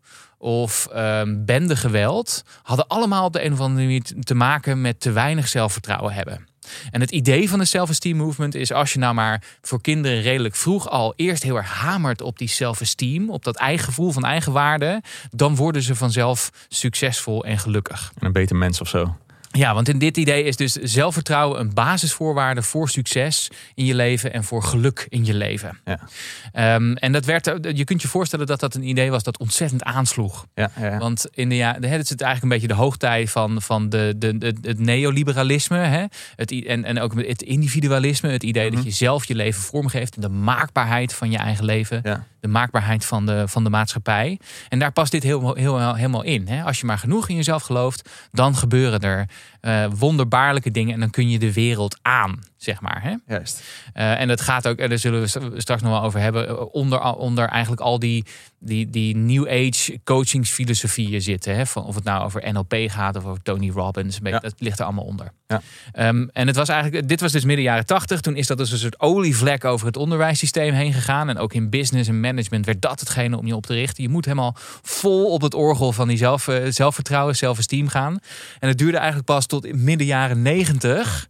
[0.43, 5.13] of um, bendegeweld hadden allemaal op de een of andere manier te maken met te
[5.13, 6.47] weinig zelfvertrouwen hebben.
[6.91, 10.55] En het idee van de self-esteem movement is als je nou maar voor kinderen redelijk
[10.55, 15.03] vroeg al eerst heel erg hamert op die self-esteem, op dat eigen gevoel van eigenwaarde,
[15.31, 18.13] dan worden ze vanzelf succesvol en gelukkig.
[18.19, 19.17] En een beter mens of zo.
[19.53, 24.33] Ja, want in dit idee is dus zelfvertrouwen een basisvoorwaarde voor succes in je leven
[24.33, 25.79] en voor geluk in je leven.
[25.85, 26.75] Ja.
[26.75, 29.83] Um, en dat werd, je kunt je voorstellen dat dat een idee was dat ontzettend
[29.83, 30.47] aansloeg.
[30.55, 30.99] Ja, ja.
[30.99, 34.39] Want in de jaren, het is eigenlijk een beetje de hoogtij van, van de, de,
[34.39, 35.79] de, het neoliberalisme.
[35.79, 36.05] Hè?
[36.37, 38.31] Het, en, en ook het individualisme.
[38.31, 40.15] Het idee dat je zelf je leven vormgeeft.
[40.15, 42.01] En de maakbaarheid van je eigen leven.
[42.03, 42.27] Ja.
[42.43, 44.39] De maakbaarheid van de, van de maatschappij.
[44.69, 46.49] En daar past dit heel, heel, helemaal in.
[46.49, 46.63] Hè?
[46.63, 49.29] Als je maar genoeg in jezelf gelooft, dan gebeuren er
[49.63, 50.95] uh, wonderbaarlijke dingen.
[50.95, 53.03] En dan kun je de wereld aan, zeg maar.
[53.03, 53.15] Hè?
[53.27, 53.63] Juist.
[53.95, 56.75] Uh, en het gaat ook, en daar zullen we straks nog wel over hebben, eh,
[56.75, 58.25] onder, onder eigenlijk al die,
[58.59, 61.57] die, die New Age coachingsfilosofieën zitten.
[61.57, 61.67] Hè?
[61.67, 64.19] Van, of het nou over NLP gaat of over Tony Robbins.
[64.23, 64.39] Ja.
[64.39, 65.33] Dat ligt er allemaal onder.
[65.47, 65.63] Ja.
[66.09, 68.21] Um, en het was eigenlijk, dit was dus midden jaren tachtig.
[68.21, 71.29] Toen is dat dus een soort olievlek over het onderwijssysteem heen gegaan.
[71.29, 74.03] En ook in business en management werd dat hetgene om je op te richten.
[74.03, 78.19] Je moet helemaal vol op het orgel van die zelf, zelfvertrouwen, zelfesteem gaan.
[78.59, 81.29] En het duurde eigenlijk pas tot midden jaren negentig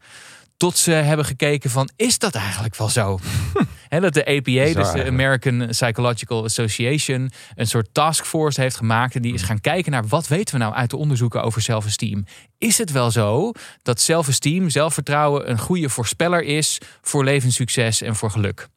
[0.56, 3.18] tot ze hebben gekeken van, is dat eigenlijk wel zo?
[3.88, 9.14] He, dat de APA, dus de American Psychological Association, een soort taskforce heeft gemaakt.
[9.14, 12.24] En die is gaan kijken naar wat weten we nou uit de onderzoeken over zelfesteem.
[12.58, 18.30] Is het wel zo dat zelfesteem, zelfvertrouwen, een goede voorspeller is voor levenssucces en voor
[18.30, 18.68] geluk?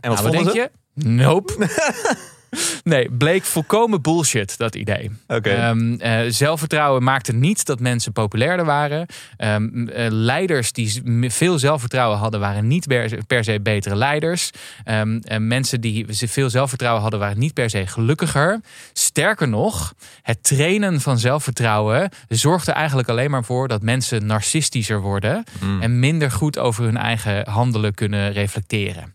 [0.00, 0.70] En wat, nou, wat denk je?
[0.94, 1.52] Nope.
[2.84, 5.10] Nee, bleek volkomen bullshit, dat idee.
[5.26, 5.70] Okay.
[5.70, 9.06] Um, uh, zelfvertrouwen maakte niet dat mensen populairder waren.
[9.38, 12.86] Um, uh, leiders die veel zelfvertrouwen hadden, waren niet
[13.26, 14.50] per se betere leiders.
[14.84, 18.60] Um, uh, mensen die veel zelfvertrouwen hadden, waren niet per se gelukkiger.
[18.92, 25.44] Sterker nog, het trainen van zelfvertrouwen zorgde eigenlijk alleen maar voor dat mensen narcistischer worden
[25.60, 25.82] Mm.
[25.82, 29.14] en minder goed over hun eigen handelen kunnen reflecteren.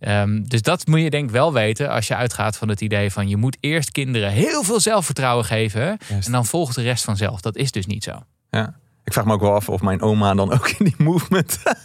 [0.00, 3.10] Um, dus dat moet je denk ik wel weten als je uitgaat van het idee
[3.10, 6.26] van je moet eerst kinderen heel veel zelfvertrouwen geven Juist.
[6.26, 7.40] en dan volgt de rest vanzelf.
[7.40, 8.22] Dat is dus niet zo.
[8.50, 8.74] Ja.
[9.04, 11.60] Ik vraag me ook wel af of mijn oma dan ook in die movement.
[11.64, 11.76] Nou,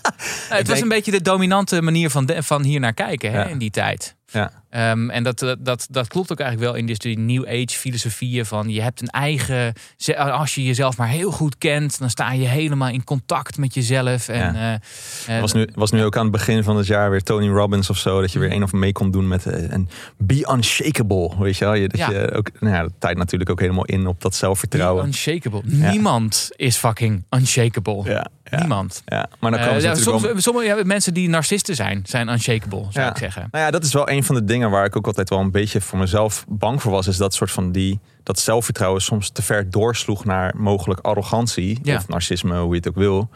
[0.48, 3.42] het was denk- een beetje de dominante manier van, de- van hier naar kijken hè,
[3.42, 3.46] Ja.
[3.48, 4.16] in die tijd.
[4.32, 4.52] Ja.
[4.92, 8.46] Um, en dat, dat, dat klopt ook eigenlijk wel in dus die New Age filosofieën
[8.46, 12.32] van je hebt een eigen, ze- als je jezelf maar heel goed kent, dan sta
[12.32, 14.28] je helemaal in contact met jezelf.
[14.28, 14.80] En, Ja.
[15.26, 17.48] eh, eh, was, nu, was nu ook aan het begin van het jaar weer Tony
[17.50, 18.22] Robbins of zo.
[18.22, 21.32] Dat je weer een of mee kon doen met eh, een be unshakable.
[21.40, 21.74] Weet je wel?
[21.74, 22.10] Je, dat Ja.
[22.12, 25.06] je ook, nou ja, dat tijd natuurlijk ook helemaal in op dat be zelfvertrouwen.
[25.06, 25.62] unshakable.
[25.64, 28.04] Niemand is fucking unshakable.
[28.04, 29.02] Ja, ja, Niemand.
[29.06, 29.30] ja.
[29.40, 32.86] Maar dan Eh, komen ze ja, natuurlijk soms, sommige mensen die narcisten zijn, zijn unshakable,
[32.90, 33.48] zou ik zeggen.
[33.52, 35.52] Nou ja, dat is wel een van de dingen waar ik ook altijd wel een
[35.52, 37.08] beetje voor mezelf bang voor was.
[37.08, 41.80] Is dat soort van die, dat zelfvertrouwen soms te ver doorsloeg naar mogelijk arrogantie.
[41.84, 41.96] Ja.
[41.96, 43.30] Of narcisme, hoe je het ook wil.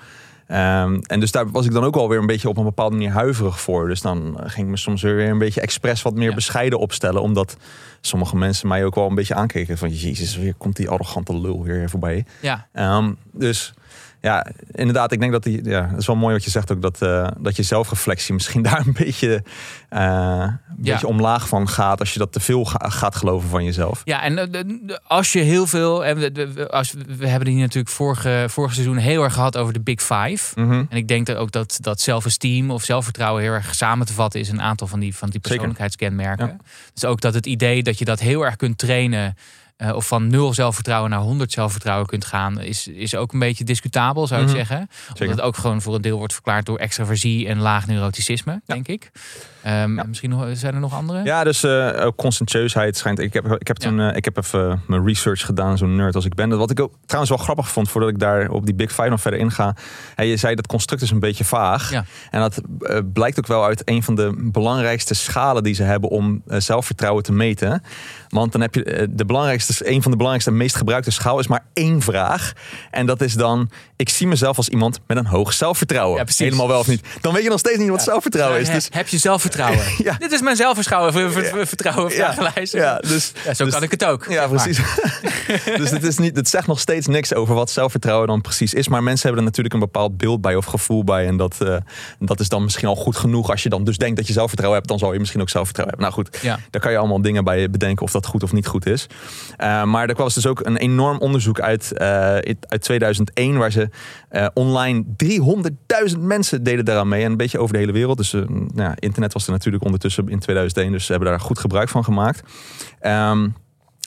[0.47, 3.11] Ehm, en dus daar was ik dan ook alweer een beetje op een bepaalde manier
[3.11, 3.87] huiverig voor.
[3.87, 6.35] Dus dan ging ik me soms weer een beetje expres wat meer Ja.
[6.35, 7.21] bescheiden opstellen.
[7.21, 7.57] Omdat
[8.01, 9.89] sommige mensen mij ook wel een beetje aankeken van...
[9.89, 12.25] Jezus, weer komt die arrogante lul weer voorbij.
[12.41, 13.73] Ja, Ehm, dus
[14.23, 16.81] ja, inderdaad, ik denk dat die, ja, het is wel mooi wat je zegt ook
[16.81, 19.43] dat, eh, dat je zelfreflectie misschien daar een beetje,
[19.89, 23.63] eh, een beetje omlaag van gaat als je dat te veel ga- gaat geloven van
[23.63, 24.01] jezelf.
[24.03, 26.05] ja en eh, als je heel veel.
[26.05, 30.01] En als, we hebben die natuurlijk vorige, vorige seizoen heel erg gehad over de Big
[30.01, 30.59] Five.
[30.61, 30.83] Mhm.
[30.89, 34.39] En ik denk dat ook dat, dat zelfesteem of zelfvertrouwen heel erg samen te vatten
[34.39, 36.47] is een aantal van die, van die persoonlijkheidskenmerken.
[36.47, 36.57] Ja.
[36.93, 39.35] Dus ook dat het idee dat je dat heel erg kunt trainen.
[39.77, 43.63] Eh, of van nul zelfvertrouwen naar 100 zelfvertrouwen kunt gaan, is, is ook een beetje
[43.63, 44.49] discutabel, zou Mhm.
[44.49, 44.77] ik zeggen.
[44.77, 45.35] Omdat Zeker.
[45.35, 49.11] het ook gewoon voor een deel wordt verklaard door extraversie en laag neuroticisme, denk ik.
[49.63, 50.03] Ehm, Ja.
[50.03, 51.23] Misschien nog, zijn er nog andere?
[51.23, 53.19] Ja, dus eh ook conscientieusheid schijnt.
[53.19, 53.87] Ik heb, ik heb Ja.
[53.89, 56.57] toen, eh, ik heb even mijn research gedaan, zo'n nerd als ik ben.
[56.57, 59.21] Wat ik ook trouwens wel grappig vond, voordat ik daar op die Big Five nog
[59.21, 59.75] verder inga.
[60.15, 61.91] Hey, je zei dat construct is een beetje vaag.
[62.31, 66.09] En dat eh, blijkt ook wel uit een van de belangrijkste schalen die ze hebben
[66.09, 67.83] om eh, zelfvertrouwen te meten.
[68.29, 71.39] Want dan heb je eh, de belangrijkste, een van de belangrijkste en meest gebruikte schaal
[71.39, 72.53] is maar één vraag.
[72.91, 73.69] En dat is dan:
[74.03, 76.25] ik zie mezelf als iemand met een hoog zelfvertrouwen.
[76.25, 76.43] Ja.
[76.43, 77.01] Helemaal wel of niet.
[77.21, 78.69] Dan weet je nog steeds niet wat zelfvertrouwen is.
[78.69, 79.83] Dus Heb je zelfvertrouwen?
[80.03, 80.15] Ja.
[80.19, 82.73] Dit is mijn zelfvertrouwen, ver- ver- vertrouwen ja, vragenlijst.
[82.73, 84.25] ja, dus, zo dus- kan ik het ook.
[84.29, 84.77] Ja, precies.
[85.81, 88.87] dus het, is niet, het zegt nog steeds niks over wat zelfvertrouwen dan precies is.
[88.87, 91.27] Maar mensen hebben er natuurlijk een bepaald beeld bij of gevoel bij.
[91.27, 91.75] En dat, eh,
[92.19, 93.49] dat is dan misschien al goed genoeg.
[93.49, 95.97] Als je dan dus denkt dat je zelfvertrouwen hebt, dan zal je misschien ook zelfvertrouwen
[95.99, 96.15] hebben.
[96.15, 96.59] Nou goed, Ja.
[96.69, 99.07] daar kan je allemaal dingen bij bedenken of dat goed of niet goed is.
[99.57, 102.07] Eh, maar er was dus ook een enorm onderzoek uit, eh,
[102.67, 103.89] uit 2001, waar ze
[104.29, 105.03] eh, online
[106.11, 107.23] 300.000 mensen deden daaraan mee.
[107.23, 108.17] En een beetje over de hele wereld.
[108.17, 110.91] Dus eh, nou ja, internet was er natuurlijk ondertussen in 2001.
[110.91, 112.43] Dus ze hebben daar goed gebruik van gemaakt.
[112.99, 113.47] Ehm,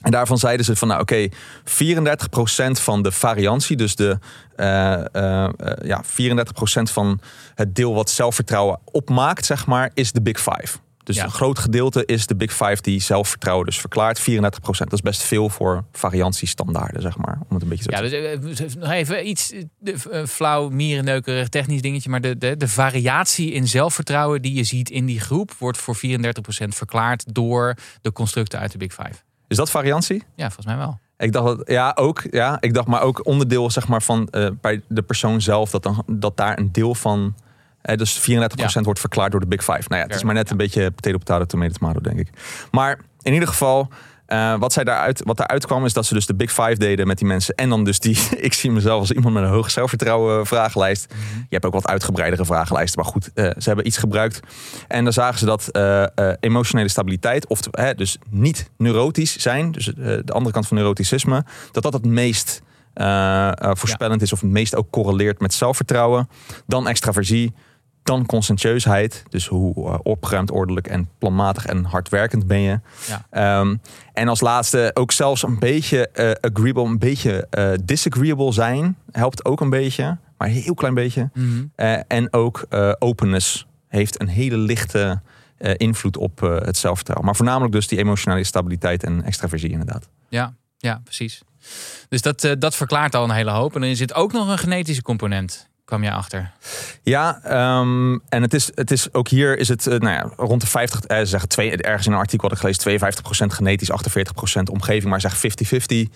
[0.01, 1.27] En daarvan zeiden ze van, nou oké,
[1.63, 4.19] 34% van de variantie, dus de,
[4.55, 4.67] eh,
[5.81, 7.19] ja, 34% van
[7.55, 10.77] het deel wat zelfvertrouwen opmaakt, zeg maar, is de Big Five.
[11.07, 11.23] Dus Ja.
[11.23, 14.19] een groot gedeelte is de Big Five die zelfvertrouwen dus verklaart.
[14.19, 17.39] 34%, dat is best veel voor variantiestandaarden, zeg maar.
[17.49, 19.53] Om het een beetje zo Ja, te dus eh, nog even iets
[20.11, 22.09] eh, flauw, mierenneukerig, technisch dingetje.
[22.09, 25.51] Maar de, de, de variatie in zelfvertrouwen die je ziet in die groep...
[25.57, 25.99] wordt voor 34%
[26.67, 29.13] verklaard door de constructen uit de Big Five.
[29.47, 30.23] Is dat variantie?
[30.35, 30.99] Ja, volgens mij wel.
[31.17, 32.23] Ik dacht dat, ja, ook.
[32.29, 35.83] Ja, ik dacht maar ook onderdeel zeg maar, van eh, bij de persoon zelf, dat,
[35.83, 37.35] dan, dat daar een deel van.
[37.87, 39.83] Eh, dus 34% wordt verklaard door de Big Five.
[39.87, 42.29] Nou ja, het is maar net een beetje potato, potato, tomato, tomato, denk ik.
[42.71, 43.89] Maar in ieder geval,
[44.25, 47.07] eh, wat, zij daaruit, wat daaruit kwam, is dat ze dus de Big Five deden
[47.07, 47.55] met die mensen.
[47.55, 51.13] En dan dus die, ik zie mezelf als iemand met een hoog zelfvertrouwen vragenlijst.
[51.39, 54.39] Je hebt ook wat uitgebreidere vragenlijsten, maar goed, eh, ze hebben iets gebruikt.
[54.87, 59.71] En dan zagen ze dat eh, eh, emotionele stabiliteit, of hè, dus niet neurotisch zijn,
[59.71, 62.61] dus eh, de andere kant van neuroticisme, dat dat het meest
[62.97, 66.29] eh, eh, voorspellend is of het meest ook correleert met zelfvertrouwen.
[66.65, 67.53] Dan extraversie,
[68.07, 72.79] dan conscientieusheid, dus hoe eh, opgeruimd, ordelijk en planmatig en hardwerkend ben je.
[73.07, 73.25] Ja.
[73.29, 73.75] Ehm,
[74.17, 79.45] en als laatste ook zelfs een beetje eh, agreeable, een beetje eh, disagreeable zijn, helpt
[79.45, 81.29] ook een beetje, maar een heel klein beetje.
[81.75, 82.65] Eh, en ook
[82.99, 85.21] openness heeft een hele lichte
[85.77, 87.25] invloed op het zelfvertrouwen.
[87.25, 90.09] Maar voornamelijk dus die emotionele stabiliteit en extraversie inderdaad.
[90.29, 91.41] Ja, ja precies.
[92.09, 93.75] Dus dat, dat verklaart al een hele hoop.
[93.75, 96.51] En er zit ook nog een genetische component, kwam je achter.
[97.03, 100.61] Ja, ehm, en het is, het is ook hier is het eh, nou ja, rond
[100.61, 103.91] de 50, eh, ze zeggen twee, ergens in een artikel had ik gelezen 52% genetisch,
[103.91, 106.09] 48% omgeving, maar zeg 50-50.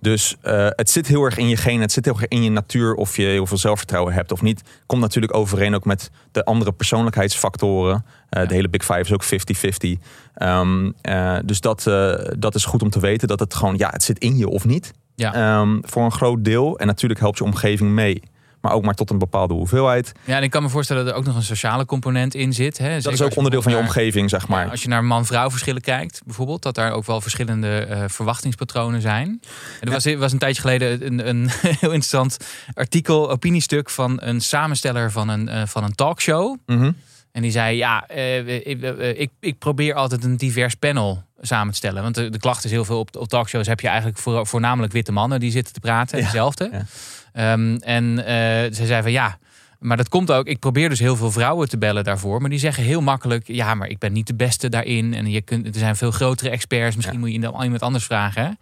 [0.00, 2.50] Dus eh, het zit heel erg in je genen, het zit heel erg in je
[2.50, 4.62] natuur of je heel veel zelfvertrouwen hebt of niet.
[4.86, 8.04] Komt natuurlijk overeen ook met de andere persoonlijkheidsfactoren.
[8.28, 8.48] Eh, Ja.
[8.48, 9.98] De hele Big Five is ook 50-50.
[10.34, 11.82] Ehm, eh, dus dat,
[12.38, 14.64] dat is goed om te weten dat het gewoon, ja, het zit in je of
[14.64, 14.92] niet.
[15.14, 15.34] Ja.
[15.34, 16.78] Ehm, voor een groot deel.
[16.78, 18.22] En natuurlijk helpt je omgeving mee.
[18.62, 20.12] Maar ook maar tot een bepaalde hoeveelheid.
[20.24, 22.78] Ja, en ik kan me voorstellen dat er ook nog een sociale component in zit.
[22.78, 23.00] Hè?
[23.00, 24.30] Dat is ook onderdeel van je omgeving.
[24.30, 24.64] zeg maar.
[24.64, 29.00] Ja, als je naar man-vrouw verschillen kijkt, bijvoorbeeld, dat daar ook wel verschillende eh, verwachtingspatronen
[29.00, 29.28] zijn.
[29.28, 29.40] En
[29.80, 29.92] er Ja.
[29.92, 31.48] was, was een tijdje geleden een, een
[31.80, 32.36] heel interessant
[32.74, 36.56] artikel, opiniestuk van een samensteller van een, eh, van een talkshow.
[36.66, 36.92] Mhm.
[37.32, 38.82] En die zei: Ja, eh, ik,
[39.16, 42.02] ik, ik probeer altijd een divers panel samen te stellen.
[42.02, 44.92] Want de, de klacht is heel veel op, op talkshows heb je eigenlijk voor, voornamelijk
[44.92, 46.18] witte mannen die zitten te praten.
[46.18, 46.68] Ja, Dezelfde.
[46.72, 46.84] ja.
[47.32, 49.38] Ehm, en eh ze zei van ja.
[49.78, 50.46] Maar dat komt ook.
[50.46, 52.40] Ik probeer dus heel veel vrouwen te bellen daarvoor.
[52.40, 55.14] Maar die zeggen heel makkelijk: ja, maar ik ben niet de beste daarin.
[55.14, 56.96] En je kunt, er zijn veel grotere experts.
[56.96, 57.24] Misschien Ja.
[57.24, 58.58] moet je dan iemand anders vragen.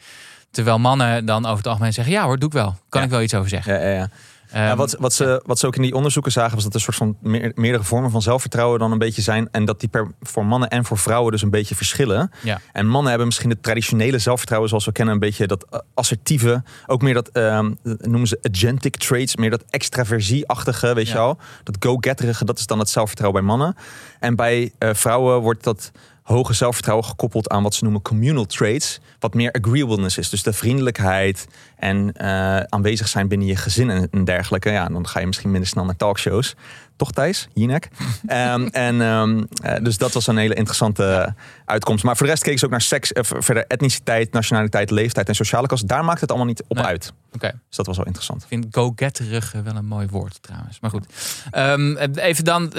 [0.51, 2.77] Terwijl mannen dan over het algemeen zeggen: ja hoor, doe ik wel.
[2.89, 3.07] Kan Ja.
[3.07, 3.75] ik wel iets over zeggen.
[3.75, 4.09] Ja, ja, ja.
[4.53, 6.79] Ehm, Ja, wat, wat, ze, wat ze ook in die onderzoeken zagen, was dat er
[6.79, 9.49] een soort van meer- meerdere vormen van zelfvertrouwen dan een beetje zijn.
[9.51, 12.31] En dat die per, voor mannen en voor vrouwen dus een beetje verschillen.
[12.43, 12.61] Ja.
[12.73, 16.63] En mannen hebben misschien het traditionele zelfvertrouwen, zoals we kennen, een beetje dat eh, assertieve.
[16.87, 21.13] Ook meer dat, ehm, noemen ze agentic traits, meer dat extraversieachtige, weet Ja.
[21.13, 21.39] je wel.
[21.65, 23.77] Dat go-getterige, dat is dan het zelfvertrouwen bij mannen.
[24.21, 25.91] En bij eh, vrouwen wordt dat
[26.23, 29.01] hoge zelfvertrouwen gekoppeld aan wat ze noemen communal traits.
[29.19, 30.31] Wat meer agreeableness is.
[30.31, 31.47] Dus de vriendelijkheid
[31.81, 34.71] en eh, aanwezig zijn binnen je gezin en, en dergelijke.
[34.71, 36.55] Ja, dan ga je misschien minder snel naar talkshows.
[36.97, 37.49] Toch Thijs?
[37.55, 37.88] Jinek?
[38.27, 42.05] Ehm, en ehm, eh, dus dat was een hele interessante uitkomst.
[42.05, 45.35] Maar voor de rest keken ze ook naar seks, eh, verder etniciteit, nationaliteit, leeftijd en
[45.35, 45.88] sociale kast.
[45.88, 46.85] Daar maakt het allemaal niet op Nee.
[46.87, 47.12] uit.
[47.33, 47.51] Oké.
[47.69, 48.43] Dus dat was wel interessant.
[48.43, 50.81] Ik vind go-getterig wel een mooi woord trouwens.
[50.81, 51.07] Maar goed.
[51.51, 52.73] Ehm, even dan,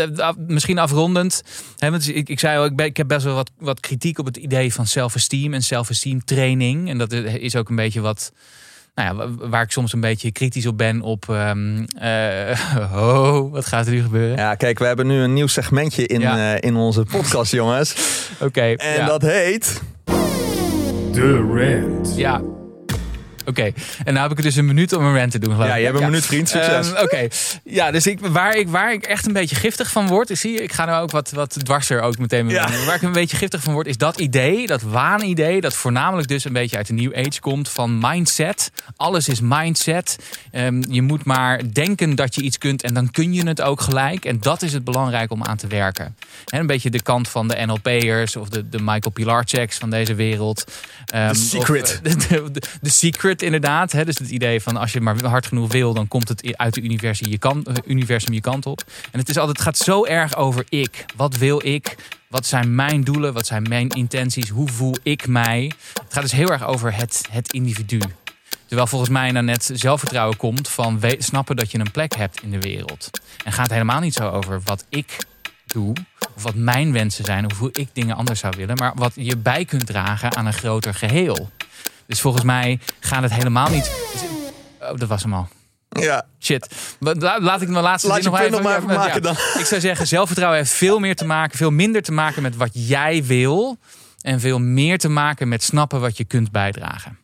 [0.48, 1.44] misschien afrondend.
[1.78, 4.20] Hè, want ik, ik zei al, ik, ben, ik heb best wel wat, wat kritiek
[4.20, 6.90] op het idee van self-esteem en self-esteem training.
[6.90, 8.32] En dat is ook een beetje wat.
[8.96, 11.30] Nou ja, wa- waar ik soms een beetje kritisch op ben op.
[11.30, 12.60] ehm, eh,
[13.04, 14.38] oh, wat gaat er nu gebeuren?
[14.38, 16.54] Ja, kijk, we hebben nu een nieuw segmentje in, Ja.
[16.56, 17.96] eh, in onze podcast, jongens.
[18.40, 18.62] Oké.
[18.62, 19.06] En ja.
[19.06, 19.82] dat heet...
[21.12, 22.14] De rant.
[22.18, 22.42] Ja.
[23.52, 23.72] Oké,
[24.04, 25.54] en nou heb ik dus een minuut om een rant te doen.
[25.54, 25.80] geloof Ja, ik.
[25.80, 26.50] je hebt een minuut, vriend.
[26.50, 26.94] Succes.
[26.94, 27.28] Ehm, Oké,
[27.64, 30.64] ja, dus ik, waar, ik, waar ik echt een beetje giftig van word, zie je,
[30.64, 32.56] ik ga nou ook wat, wat dwarser ook meteen mee.
[32.56, 32.66] Ja.
[32.66, 32.86] doen.
[32.86, 36.44] Waar ik een beetje giftig van word, is dat idee, dat waanidee, dat voornamelijk dus
[36.44, 38.72] een beetje uit de New Age komt van mindset.
[38.96, 40.16] Alles is mindset.
[40.52, 43.82] Ehm, je moet maar denken dat je iets kunt en dan kun je het ook
[43.82, 44.26] gelijk.
[44.26, 46.16] En dat is het belangrijk om aan te werken.
[46.46, 50.64] Een beetje de kant van de NLP'ers of de, de Michael Pilarcheks van deze wereld.
[51.06, 52.02] The secret.
[52.04, 53.92] of, eh, de, de, de secret inderdaad.
[53.92, 54.06] Hè?
[54.06, 56.82] Dus het idee van als je maar hard genoeg wil, dan komt het uit de
[56.82, 58.84] universum je kant, eh, universum je kant op.
[59.12, 61.06] En het, is altijd, het gaat zo erg over ik.
[61.16, 61.96] Wat wil ik?
[62.28, 63.34] Wat zijn mijn doelen?
[63.34, 64.50] Wat zijn mijn intenties?
[64.50, 65.72] Hoe voel ik mij?
[66.04, 68.00] Het gaat dus heel erg over het, het individu.
[68.66, 72.52] Terwijl volgens mij nou net zelfvertrouwen komt van snappen dat je een plek hebt in
[72.52, 73.10] de wereld.
[73.44, 75.18] En gaat helemaal niet zo over wat ik
[75.66, 75.94] doe,
[76.36, 79.38] of wat mijn wensen zijn, of hoe ik dingen anders zou willen, maar wat je
[79.38, 81.50] bij kunt dragen aan een groter geheel.
[82.12, 83.92] Dus volgens mij gaat het helemaal niet.
[84.82, 85.48] Oh, dat was hem al.
[85.90, 86.96] Ja, Shit.
[87.00, 89.36] Laat ik mijn laatste Laat zin nog punt nog maar even ja, maken dan.
[89.62, 92.70] Ik zou zeggen, zelfvertrouwen heeft veel meer te maken, veel minder te maken met wat
[92.74, 93.78] jij wil.
[94.22, 97.18] En veel meer te maken met snappen wat je kunt bijdragen.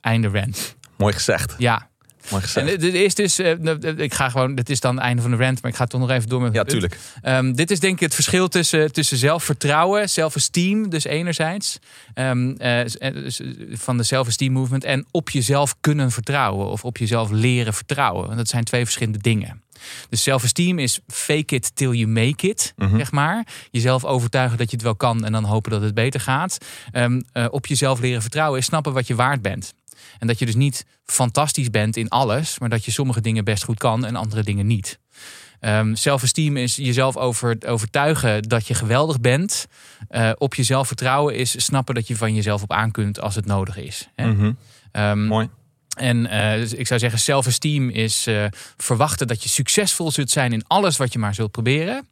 [0.00, 0.76] Einde rant.
[0.96, 1.54] mooi gezegd.
[1.58, 1.88] Ja.
[2.30, 2.80] Mooi En gezegd.
[2.80, 3.52] dit is dus, eh,
[3.96, 6.00] ik ga gewoon, dit is dan het einde van de rant, maar ik ga toch
[6.00, 6.98] nog even door met Ja, tuurlijk.
[7.22, 11.78] Ehm, dit is denk ik het verschil tussen, tussen zelfvertrouwen, self-esteem, dus enerzijds,
[12.14, 13.30] ehm, eh, eh,
[13.72, 18.24] van de self-esteem movement, en op jezelf kunnen vertrouwen of op jezelf leren vertrouwen.
[18.26, 19.62] Want dat zijn twee verschillende dingen.
[20.08, 22.96] Dus self-esteem is fake it till you make it, Mhm.
[22.96, 23.46] zeg maar.
[23.70, 26.58] Jezelf overtuigen dat je het wel kan en dan hopen dat het beter gaat.
[26.92, 29.74] Ehm, eh, op jezelf leren vertrouwen is snappen wat je waard bent.
[30.18, 33.64] En dat je dus niet fantastisch bent in alles, maar dat je sommige dingen best
[33.64, 34.98] goed kan en andere dingen niet.
[35.60, 39.66] Ehm self-esteem is jezelf over, overtuigen dat je geweldig bent.
[40.08, 43.46] Eh, op jezelf vertrouwen is snappen dat je van jezelf op aan kunt als het
[43.46, 44.08] nodig is.
[44.14, 44.32] Hè?
[44.32, 44.52] Mhm.
[44.92, 45.48] Ehm, Mooi.
[45.96, 48.44] en eh, dus ik zou zeggen, self-esteem is eh,
[48.76, 52.08] verwachten dat je succesvol zult zijn in alles wat je maar zult proberen.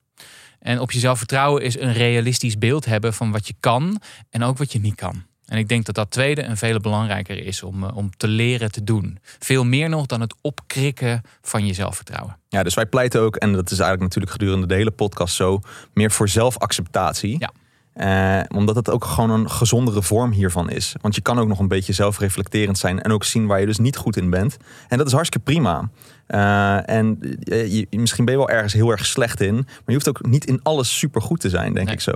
[0.58, 4.58] En op jezelf vertrouwen is een realistisch beeld hebben van wat je kan en ook
[4.58, 5.24] wat je niet kan.
[5.46, 8.72] En ik denk dat dat tweede een veel belangrijker is om, eh, om te leren
[8.72, 9.18] te doen.
[9.38, 12.36] Veel meer nog dan het opkrikken van je zelfvertrouwen.
[12.48, 15.60] Ja, dus wij pleiten ook, en dat is eigenlijk natuurlijk gedurende de hele podcast zo,
[15.94, 17.36] meer voor zelfacceptatie.
[17.38, 17.50] Ja.
[17.92, 20.94] Eh, omdat het ook gewoon een gezondere vorm hiervan is.
[21.00, 23.78] Want je kan ook nog een beetje zelfreflecterend zijn en ook zien waar je dus
[23.78, 24.56] niet goed in bent.
[24.88, 25.90] En dat is hartstikke prima.
[26.26, 30.08] Eh, en je, misschien ben je wel ergens heel erg slecht in, maar je hoeft
[30.08, 31.94] ook niet in alles super goed te zijn, denk Nee.
[31.94, 32.12] ik zo.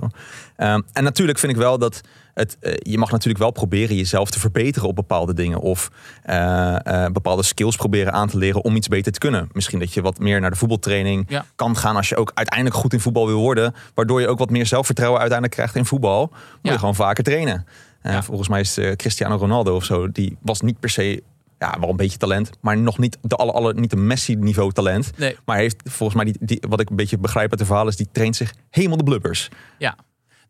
[0.56, 2.00] Ehm, en natuurlijk vind ik wel dat
[2.34, 5.60] het, eh, je mag natuurlijk wel proberen jezelf te verbeteren op bepaalde dingen.
[5.60, 5.90] Of
[6.22, 9.48] eh, eh, bepaalde skills proberen aan te leren om iets beter te kunnen.
[9.52, 11.44] Misschien dat je wat meer naar de voetbaltraining Ja.
[11.54, 13.74] kan gaan als je ook uiteindelijk goed in voetbal wil worden.
[13.94, 16.20] Waardoor je ook wat meer zelfvertrouwen uiteindelijk krijgt in voetbal.
[16.30, 16.72] Moet Ja.
[16.72, 17.66] je gewoon vaker trainen.
[18.02, 18.22] Ja.
[18.22, 20.10] Volgens mij is Cristiano Ronaldo of zo.
[20.12, 21.22] Die was niet per se,
[21.58, 22.50] ja, wel een beetje talent.
[22.60, 25.10] Maar nog niet de alle, alle, niet een Messi-niveau talent.
[25.16, 25.36] Nee.
[25.44, 27.96] Maar heeft volgens mij, die, die, wat ik een beetje begrijp uit de verhaal is,
[27.96, 29.48] die traint zich helemaal de blubbers.
[29.78, 29.96] Ja,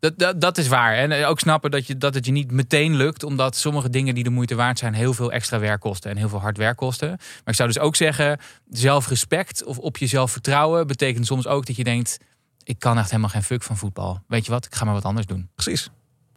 [0.01, 0.95] dat, dat, dat is waar.
[0.95, 4.15] En eh, ook snappen dat, je, dat het je niet meteen lukt, omdat sommige dingen
[4.15, 6.77] die de moeite waard zijn, heel veel extra werk kosten en heel veel hard werk
[6.77, 7.09] kosten.
[7.09, 11.75] Maar ik zou dus ook zeggen, zelfrespect of op jezelf vertrouwen betekent soms ook dat
[11.75, 12.17] je denkt,
[12.63, 14.21] ik kan echt helemaal geen fuck van voetbal.
[14.27, 15.49] Weet je wat, ik ga maar wat anders doen.
[15.55, 15.89] Precies.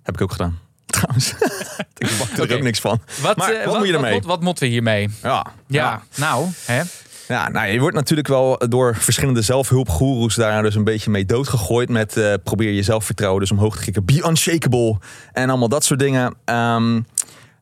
[0.02, 0.58] Heb ik ook gedaan.
[0.86, 1.32] Trouwens.
[1.98, 3.00] ik bak er ook niks van.
[3.20, 4.12] Wat, Maar eh, wat moet je ermee?
[4.12, 5.10] Wat, wat, moeten we hiermee?
[5.22, 5.46] Ja.
[5.66, 6.82] Ja, nou, hè?
[7.28, 11.88] Ja, nou, je wordt natuurlijk wel door verschillende zelfhulpgoeroes daar dus een beetje mee doodgegooid.
[11.88, 14.04] Met eh, probeer je zelfvertrouwen dus omhoog te krikken.
[14.04, 14.98] Be unshakable.
[15.32, 16.34] En allemaal dat soort dingen.
[16.44, 17.00] Ehm,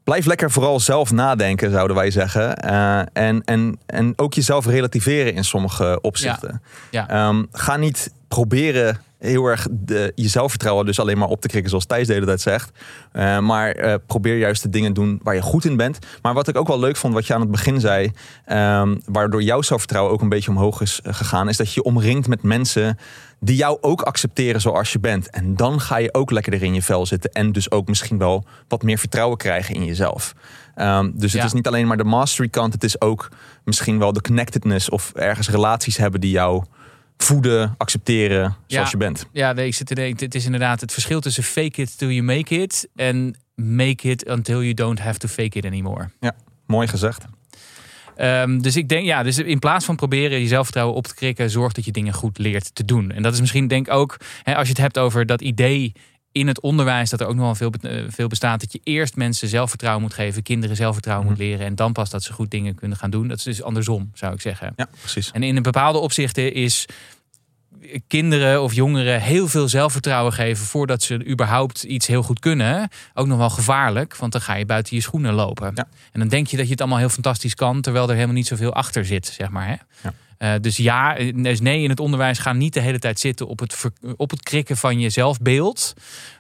[0.05, 2.57] blijf lekker vooral zelf nadenken, zouden wij zeggen.
[2.57, 6.63] Eh, en, en, en ook jezelf relativeren in sommige opzichten.
[6.91, 7.09] Ja.
[7.09, 11.71] Ehm, ga niet proberen heel erg de, je zelfvertrouwen dus alleen maar op te krikken,
[11.71, 12.71] zoals Thijs de hele tijd zegt.
[13.13, 15.99] Eh, maar eh, probeer juist de dingen doen waar je goed in bent.
[16.23, 18.13] Maar wat ik ook wel leuk vond, wat je aan het begin zei,
[18.45, 22.29] ehm, waardoor jouw zelfvertrouwen ook een beetje omhoog is gegaan, is dat je je omringt
[22.29, 22.99] met mensen
[23.45, 25.31] die jou ook accepteren zoals je bent.
[25.31, 28.45] En dan ga je ook lekkerder in je vel zitten en dus ook misschien wel
[28.69, 30.33] wat meer vertrouwen krijgen in jezelf.
[30.75, 31.47] Ehm, dus het Ja.
[31.47, 33.29] is niet alleen maar de mastery kant, het is ook
[33.65, 36.65] misschien wel de connectedness of ergens relaties hebben die jou
[37.17, 38.99] voeden, accepteren zoals Ja.
[38.99, 39.27] je bent.
[39.33, 42.09] Ja, nee, ik zit te denken, het is inderdaad het verschil tussen fake it till
[42.11, 46.09] you make it en make it until you don't have to fake it anymore.
[46.67, 47.25] Mooi gezegd.
[48.17, 51.51] Ehm, dus ik denk, ja, dus in plaats van proberen je zelfvertrouwen op te krikken,
[51.51, 53.11] zorg dat je dingen goed leert te doen.
[53.11, 55.93] En dat is misschien, denk ik ook, hè, als je het hebt over dat idee
[56.33, 59.49] in het onderwijs, dat er ook nogal veel, eh, veel bestaat, dat je eerst mensen
[59.49, 61.35] zelfvertrouwen moet geven, kinderen zelfvertrouwen Mhm.
[61.37, 63.29] moet leren en dan pas dat ze goed dingen kunnen gaan doen.
[63.29, 64.73] Dat is dus andersom, zou ik zeggen.
[64.77, 65.31] Ja, precies.
[65.31, 66.87] En in een bepaalde opzichten is
[68.07, 73.27] kinderen of jongeren heel veel zelfvertrouwen geven voordat ze überhaupt iets heel goed kunnen, ook
[73.27, 75.73] nog wel gevaarlijk, want dan ga je buiten je schoenen lopen.
[75.75, 75.89] Ja.
[76.13, 78.47] En dan denk je dat je het allemaal heel fantastisch kan, terwijl er helemaal niet
[78.47, 79.67] zoveel achter zit, zeg maar.
[79.67, 79.75] Hè?
[80.03, 80.15] Ja.
[80.43, 83.59] Eh, dus ja, dus nee, in het onderwijs ga niet de hele tijd zitten op
[83.59, 83.85] het,
[84.17, 85.95] op het krikken van je zelfbeeld.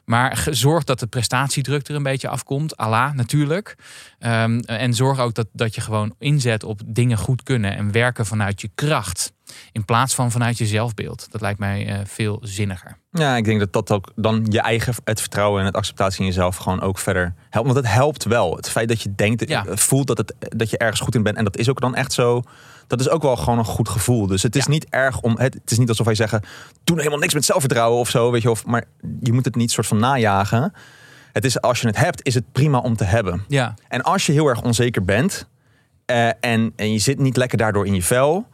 [0.04, 2.76] Maar zorg dat de prestatiedruk er een beetje afkomt.
[2.76, 3.76] Allah natuurlijk.
[4.18, 8.26] Ehm, en zorg ook dat, dat je gewoon inzet op dingen goed kunnen en werken
[8.26, 9.32] vanuit je kracht.
[9.72, 11.26] In plaats van vanuit je zelfbeeld.
[11.30, 12.96] Dat lijkt mij eh, veel zinniger.
[13.10, 16.26] Ja, ik denk dat dat ook dan je eigen het vertrouwen en het acceptatie in
[16.26, 17.72] jezelf gewoon ook verder helpt.
[17.72, 18.56] Want het helpt wel.
[18.56, 19.66] Het feit dat je denkt, Ja.
[19.66, 21.36] eh, voelt dat, het, dat je ergens goed in bent.
[21.36, 22.42] En dat is ook dan echt zo.
[22.92, 24.26] Dat is ook wel gewoon een goed gevoel.
[24.26, 24.70] Dus het is Ja.
[24.70, 25.38] niet erg om.
[25.38, 26.42] Het, het is niet alsof wij zeggen.
[26.84, 28.30] Doe helemaal niks met zelfvertrouwen of zo.
[28.30, 28.84] Weet je, of, maar
[29.20, 30.72] je moet het niet soort van najagen.
[31.32, 33.44] Het is als je het hebt, is het prima om te hebben.
[33.48, 35.48] Ja, En als je heel erg onzeker bent
[36.04, 38.46] eh, en, en je zit niet lekker daardoor in je vel.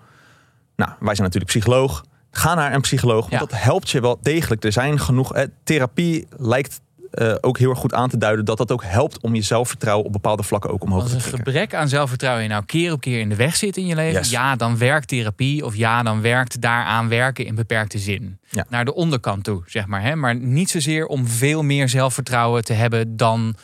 [0.77, 2.05] Nou, wij zijn natuurlijk psycholoog.
[2.31, 3.39] Ga naar een psycholoog, want Ja.
[3.39, 4.65] dat helpt je wel degelijk.
[4.65, 5.35] Er zijn genoeg.
[5.35, 6.81] Eh, therapie lijkt
[7.11, 10.07] eh, ook heel erg goed aan te duiden dat dat ook helpt om je zelfvertrouwen
[10.07, 11.45] op bepaalde vlakken ook omhoog Als te een trekken.
[11.45, 14.21] gebrek aan zelfvertrouwen je nou keer op keer in de weg zit in je leven,
[14.21, 14.31] Yes.
[14.31, 18.39] ja, dan werkt therapie of ja, dan werkt daaraan werken in beperkte zin.
[18.51, 18.65] Ja.
[18.69, 20.03] Naar de onderkant toe, zeg maar.
[20.03, 20.17] Hè?
[20.17, 23.55] Maar niet zozeer om veel meer zelfvertrouwen te hebben dan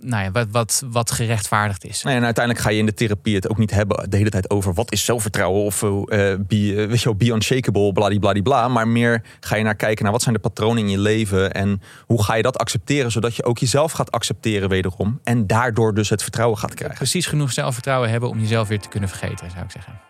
[0.00, 2.02] nou ja, wat, wat, wat gerechtvaardigd is.
[2.02, 4.50] Nee, en uiteindelijk ga je in de therapie het ook niet hebben de hele tijd
[4.50, 8.68] over wat is zelfvertrouwen of eh, be, eh, weet je wel, be unshakable, bladibladibla.
[8.68, 11.82] Maar meer ga je naar kijken naar wat zijn de patronen in je leven en
[12.06, 15.20] hoe ga je dat accepteren, zodat je ook jezelf gaat accepteren wederom.
[15.24, 16.96] En daardoor dus het vertrouwen gaat krijgen.
[16.96, 20.00] Precies genoeg zelfvertrouwen hebben om jezelf weer te kunnen vergeten, zou ik zeggen.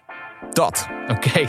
[0.53, 0.87] Dat.
[1.09, 1.47] Oké.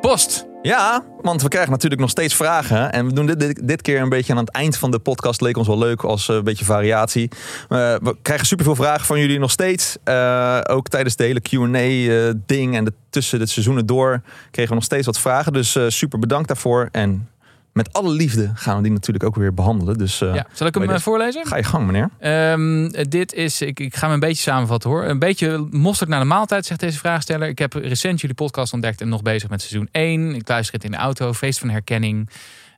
[0.00, 0.49] Post.
[0.62, 2.92] Ja, want we krijgen natuurlijk nog steeds vragen.
[2.92, 5.40] En we doen dit, dit, keer een beetje aan het eind van de podcast.
[5.40, 7.28] Leek ons wel leuk als eh, een beetje variatie.
[7.68, 9.96] Eh, we krijgen superveel vragen van jullie nog steeds.
[10.04, 14.22] Eh, ook tijdens de hele Q&A-ding en de, tussen de seizoenen door...
[14.50, 15.52] kregen we nog steeds wat vragen.
[15.52, 16.88] Dus super bedankt daarvoor.
[16.92, 17.28] En
[17.72, 19.98] met alle liefde gaan we die natuurlijk ook weer behandelen.
[19.98, 20.46] Dus eh, Ja.
[20.52, 21.46] Zal ik hem eh, voorlezen?
[21.46, 22.10] ga je gang, meneer.
[22.18, 25.04] Ehm, dit is, ik, ik ga hem een beetje samenvatten hoor.
[25.04, 27.48] Een beetje mosterd naar de maaltijd, zegt deze vraagsteller.
[27.48, 30.34] Ik heb recent jullie podcast ontdekt en nog bezig met seizoen 1.
[30.34, 32.28] Ik luister het in de auto, feest van herkenning.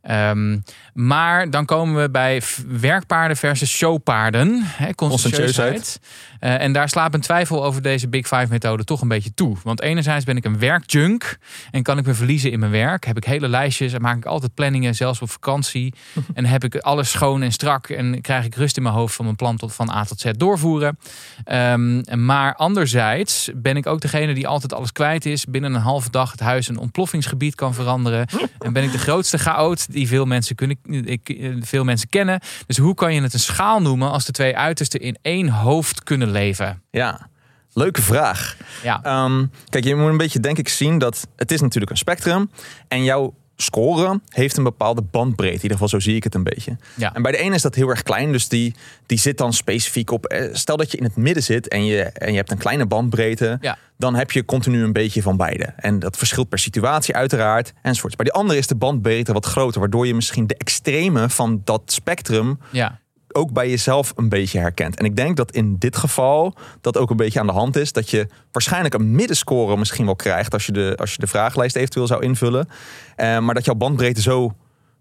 [0.02, 0.58] Ehm,
[0.94, 4.62] maar dan komen we bij werkpaarden versus showpaarden.
[4.62, 6.00] Hè, conscientieusheid.
[6.38, 9.56] Eh, en daar slaat mijn twijfel over deze Big Five methode toch een beetje toe.
[9.62, 11.38] Want enerzijds ben ik een werkjunk
[11.70, 13.04] en kan ik me verliezen in mijn werk.
[13.04, 15.94] Heb ik hele lijstjes en maak ik altijd planningen, zelfs op vakantie.
[16.34, 19.24] en heb ik alles schoon en strak en krijg ik rust in mijn hoofd van
[19.24, 20.98] mijn plan tot van A tot Z doorvoeren.
[21.44, 25.44] Ehm, maar anderzijds ben ik ook degene die altijd alles kwijt is.
[25.44, 28.26] Binnen een halve dag het huis een ontploffingsgebied kan veranderen.
[28.58, 32.40] en ben ik de grootste chaot die veel mensen, kunnen, ik, eh, veel mensen kennen.
[32.66, 36.02] Dus hoe kan je het een schaal noemen als de twee uitersten in één hoofd
[36.02, 36.82] kunnen leven?
[36.90, 37.28] Ja,
[37.72, 38.56] leuke vraag.
[38.82, 41.98] Ja, Ehm, kijk, je moet een beetje denk ik zien dat het is natuurlijk een
[41.98, 42.50] spectrum.
[42.88, 45.56] En jouw score heeft een bepaalde bandbreedte.
[45.56, 46.76] In ieder geval, zo zie ik het een beetje.
[46.94, 47.14] ja.
[47.14, 48.32] En bij de ene is dat heel erg klein.
[48.32, 48.74] Dus die,
[49.06, 50.26] die zit dan specifiek op...
[50.26, 52.86] eh, Stel dat je in het midden zit en je, en je hebt een kleine
[52.86, 53.58] bandbreedte.
[53.60, 53.78] Ja.
[53.96, 55.64] Dan heb je continu een beetje van beide.
[55.76, 57.72] En dat verschilt per situatie uiteraard.
[57.82, 58.16] Enzovoorts.
[58.16, 59.80] Bij die andere is de bandbreedte wat groter.
[59.80, 63.00] Waardoor je misschien de extreme van dat spectrum ja.
[63.34, 64.98] Ook bij jezelf een beetje herkent.
[64.98, 67.92] En ik denk dat in dit geval dat ook een beetje aan de hand is.
[67.92, 71.76] Dat je waarschijnlijk een middenscore misschien wel krijgt als je de, als je de vragenlijst
[71.76, 72.68] eventueel zou invullen.
[73.16, 74.54] Eh, maar dat jouw bandbreedte zo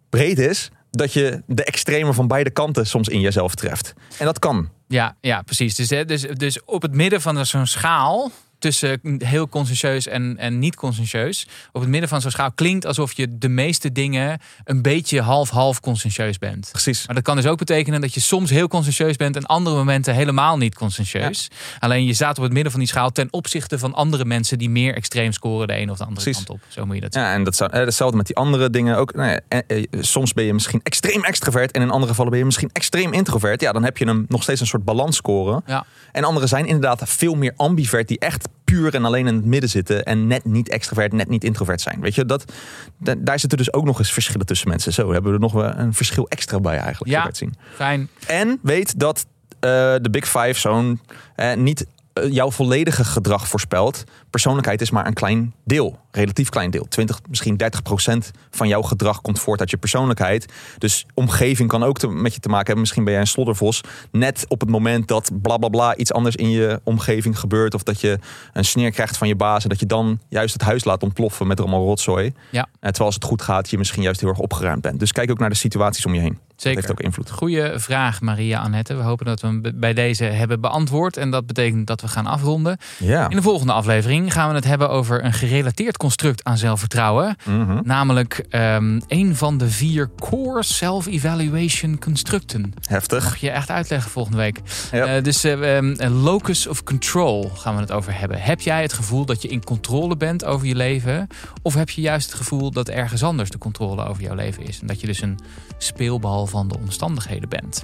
[0.09, 3.93] breed is dat je de extreme van beide kanten soms in jezelf treft.
[4.17, 4.69] En dat kan.
[4.87, 5.75] Ja, ja precies.
[5.75, 8.31] Dus, hè, dus, dus op het midden van zo'n schaal
[8.61, 11.47] tussen heel conscientieus en, en niet conscientieus.
[11.71, 15.79] Op het midden van zo'n schaal klinkt alsof je de meeste dingen een beetje half-half
[15.79, 16.69] conscientieus bent.
[16.71, 17.05] Precies.
[17.05, 20.13] Maar dat kan dus ook betekenen dat je soms heel conscientieus bent en andere momenten
[20.13, 21.47] helemaal niet conscientieus.
[21.79, 24.69] Alleen je staat op het midden van die schaal ten opzichte van andere mensen die
[24.69, 26.45] meer extreem scoren de een of de andere Precies.
[26.45, 26.67] kant op.
[26.67, 27.21] Zo moet je dat zien.
[27.21, 29.13] Ja, en dat zou, eh, hetzelfde met die andere dingen ook.
[29.13, 32.45] Nou ja, eh, soms ben je misschien extreem extravert en in andere gevallen ben je
[32.45, 33.61] misschien extreem introvert.
[33.61, 35.63] Ja, dan heb je hem nog steeds een soort balans scoren.
[35.65, 35.85] Ja.
[36.11, 39.69] En anderen zijn inderdaad veel meer ambivert, die echt puur en alleen in het midden
[39.69, 42.01] zitten en net niet extravert, net niet introvert zijn.
[42.01, 42.53] Weet je, dat,
[42.97, 44.93] da- daar zitten dus ook nog eens verschillen tussen mensen.
[44.93, 47.11] Zo hebben we er nog wel een verschil extra bij eigenlijk.
[47.11, 47.29] Ja.
[47.31, 47.55] zien.
[47.75, 48.09] Fijn.
[48.27, 49.25] En weet dat
[49.59, 49.69] eh,
[50.01, 50.99] de Big Five zo'n
[51.35, 54.03] eh, niet eh, jouw volledige gedrag voorspelt.
[54.31, 56.85] Persoonlijkheid is maar een klein deel, relatief klein deel.
[56.89, 60.45] 20, misschien 30 procent van jouw gedrag komt voort uit je persoonlijkheid.
[60.77, 62.81] Dus omgeving kan ook te- met je te maken hebben.
[62.83, 63.81] Misschien ben jij een sloddervos.
[64.11, 67.73] Net op het moment dat bla bla bla iets anders in je omgeving gebeurt.
[67.73, 68.19] Of dat je
[68.53, 69.63] een sneer krijgt van je baas.
[69.63, 72.33] En dat je dan juist het huis laat ontploffen met allemaal rotzooi.
[72.49, 72.61] Ja.
[72.61, 74.99] Eh, terwijl als het goed gaat, je misschien juist heel erg opgeruimd bent.
[74.99, 76.39] Dus kijk ook naar de situaties om je heen.
[76.47, 76.87] Dat Zeker.
[76.87, 77.31] heeft ook invloed.
[77.31, 78.95] Goeie vraag, Maria Annette.
[78.95, 81.17] We hopen dat we hem bij deze hebben beantwoord.
[81.17, 82.77] En dat betekent dat we gaan afronden.
[82.99, 83.29] Ja.
[83.29, 87.35] In de volgende aflevering gaan we het hebben over een gerelateerd construct aan zelfvertrouwen.
[87.45, 87.79] Mhm.
[87.83, 92.73] Namelijk ehm, een van de vier core self-evaluation constructen.
[92.81, 93.23] Heftig.
[93.23, 94.59] Mag je echt uitleggen volgende week.
[94.91, 95.05] Ja.
[95.05, 98.41] Eh, dus eh, ehm, een locus of control gaan we het over hebben.
[98.41, 101.27] Heb jij het gevoel dat je in controle bent over je leven?
[101.61, 104.79] Of heb je juist het gevoel dat ergens anders de controle over jouw leven is?
[104.79, 105.39] En dat je dus een
[105.77, 107.83] speelbal van de omstandigheden bent.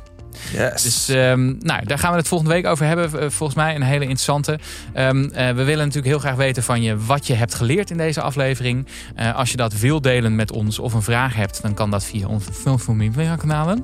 [0.53, 0.83] Yes.
[0.83, 3.21] Dus ehm, nou, daar gaan we het volgende week over hebben.
[3.21, 4.59] Eh, Volgens mij een hele interessante.
[4.93, 7.97] Ehm, eh, we willen natuurlijk heel graag weten van je wat je hebt geleerd in
[7.97, 8.87] deze aflevering.
[9.15, 12.03] Eh, als je dat wil delen met ons of een vraag hebt, dan kan dat
[12.05, 13.83] via onze social kanalen.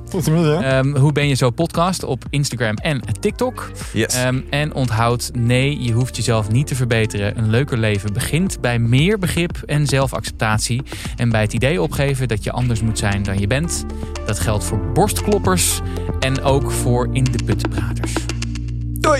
[0.63, 3.71] Ehm, hoe ben je zo podcast op Instagram en TikTok.
[3.93, 4.15] yes.
[4.15, 7.37] Ehm, en onthoud, nee, je hoeft jezelf niet te verbeteren.
[7.37, 10.81] Een leuker leven begint bij meer begrip en zelfacceptatie.
[11.15, 13.85] En bij het idee opgeven dat je anders moet zijn dan je bent.
[14.25, 15.79] Dat geldt voor borstkloppers
[16.19, 18.13] en ook voor in de put praters.
[18.99, 19.19] Doei.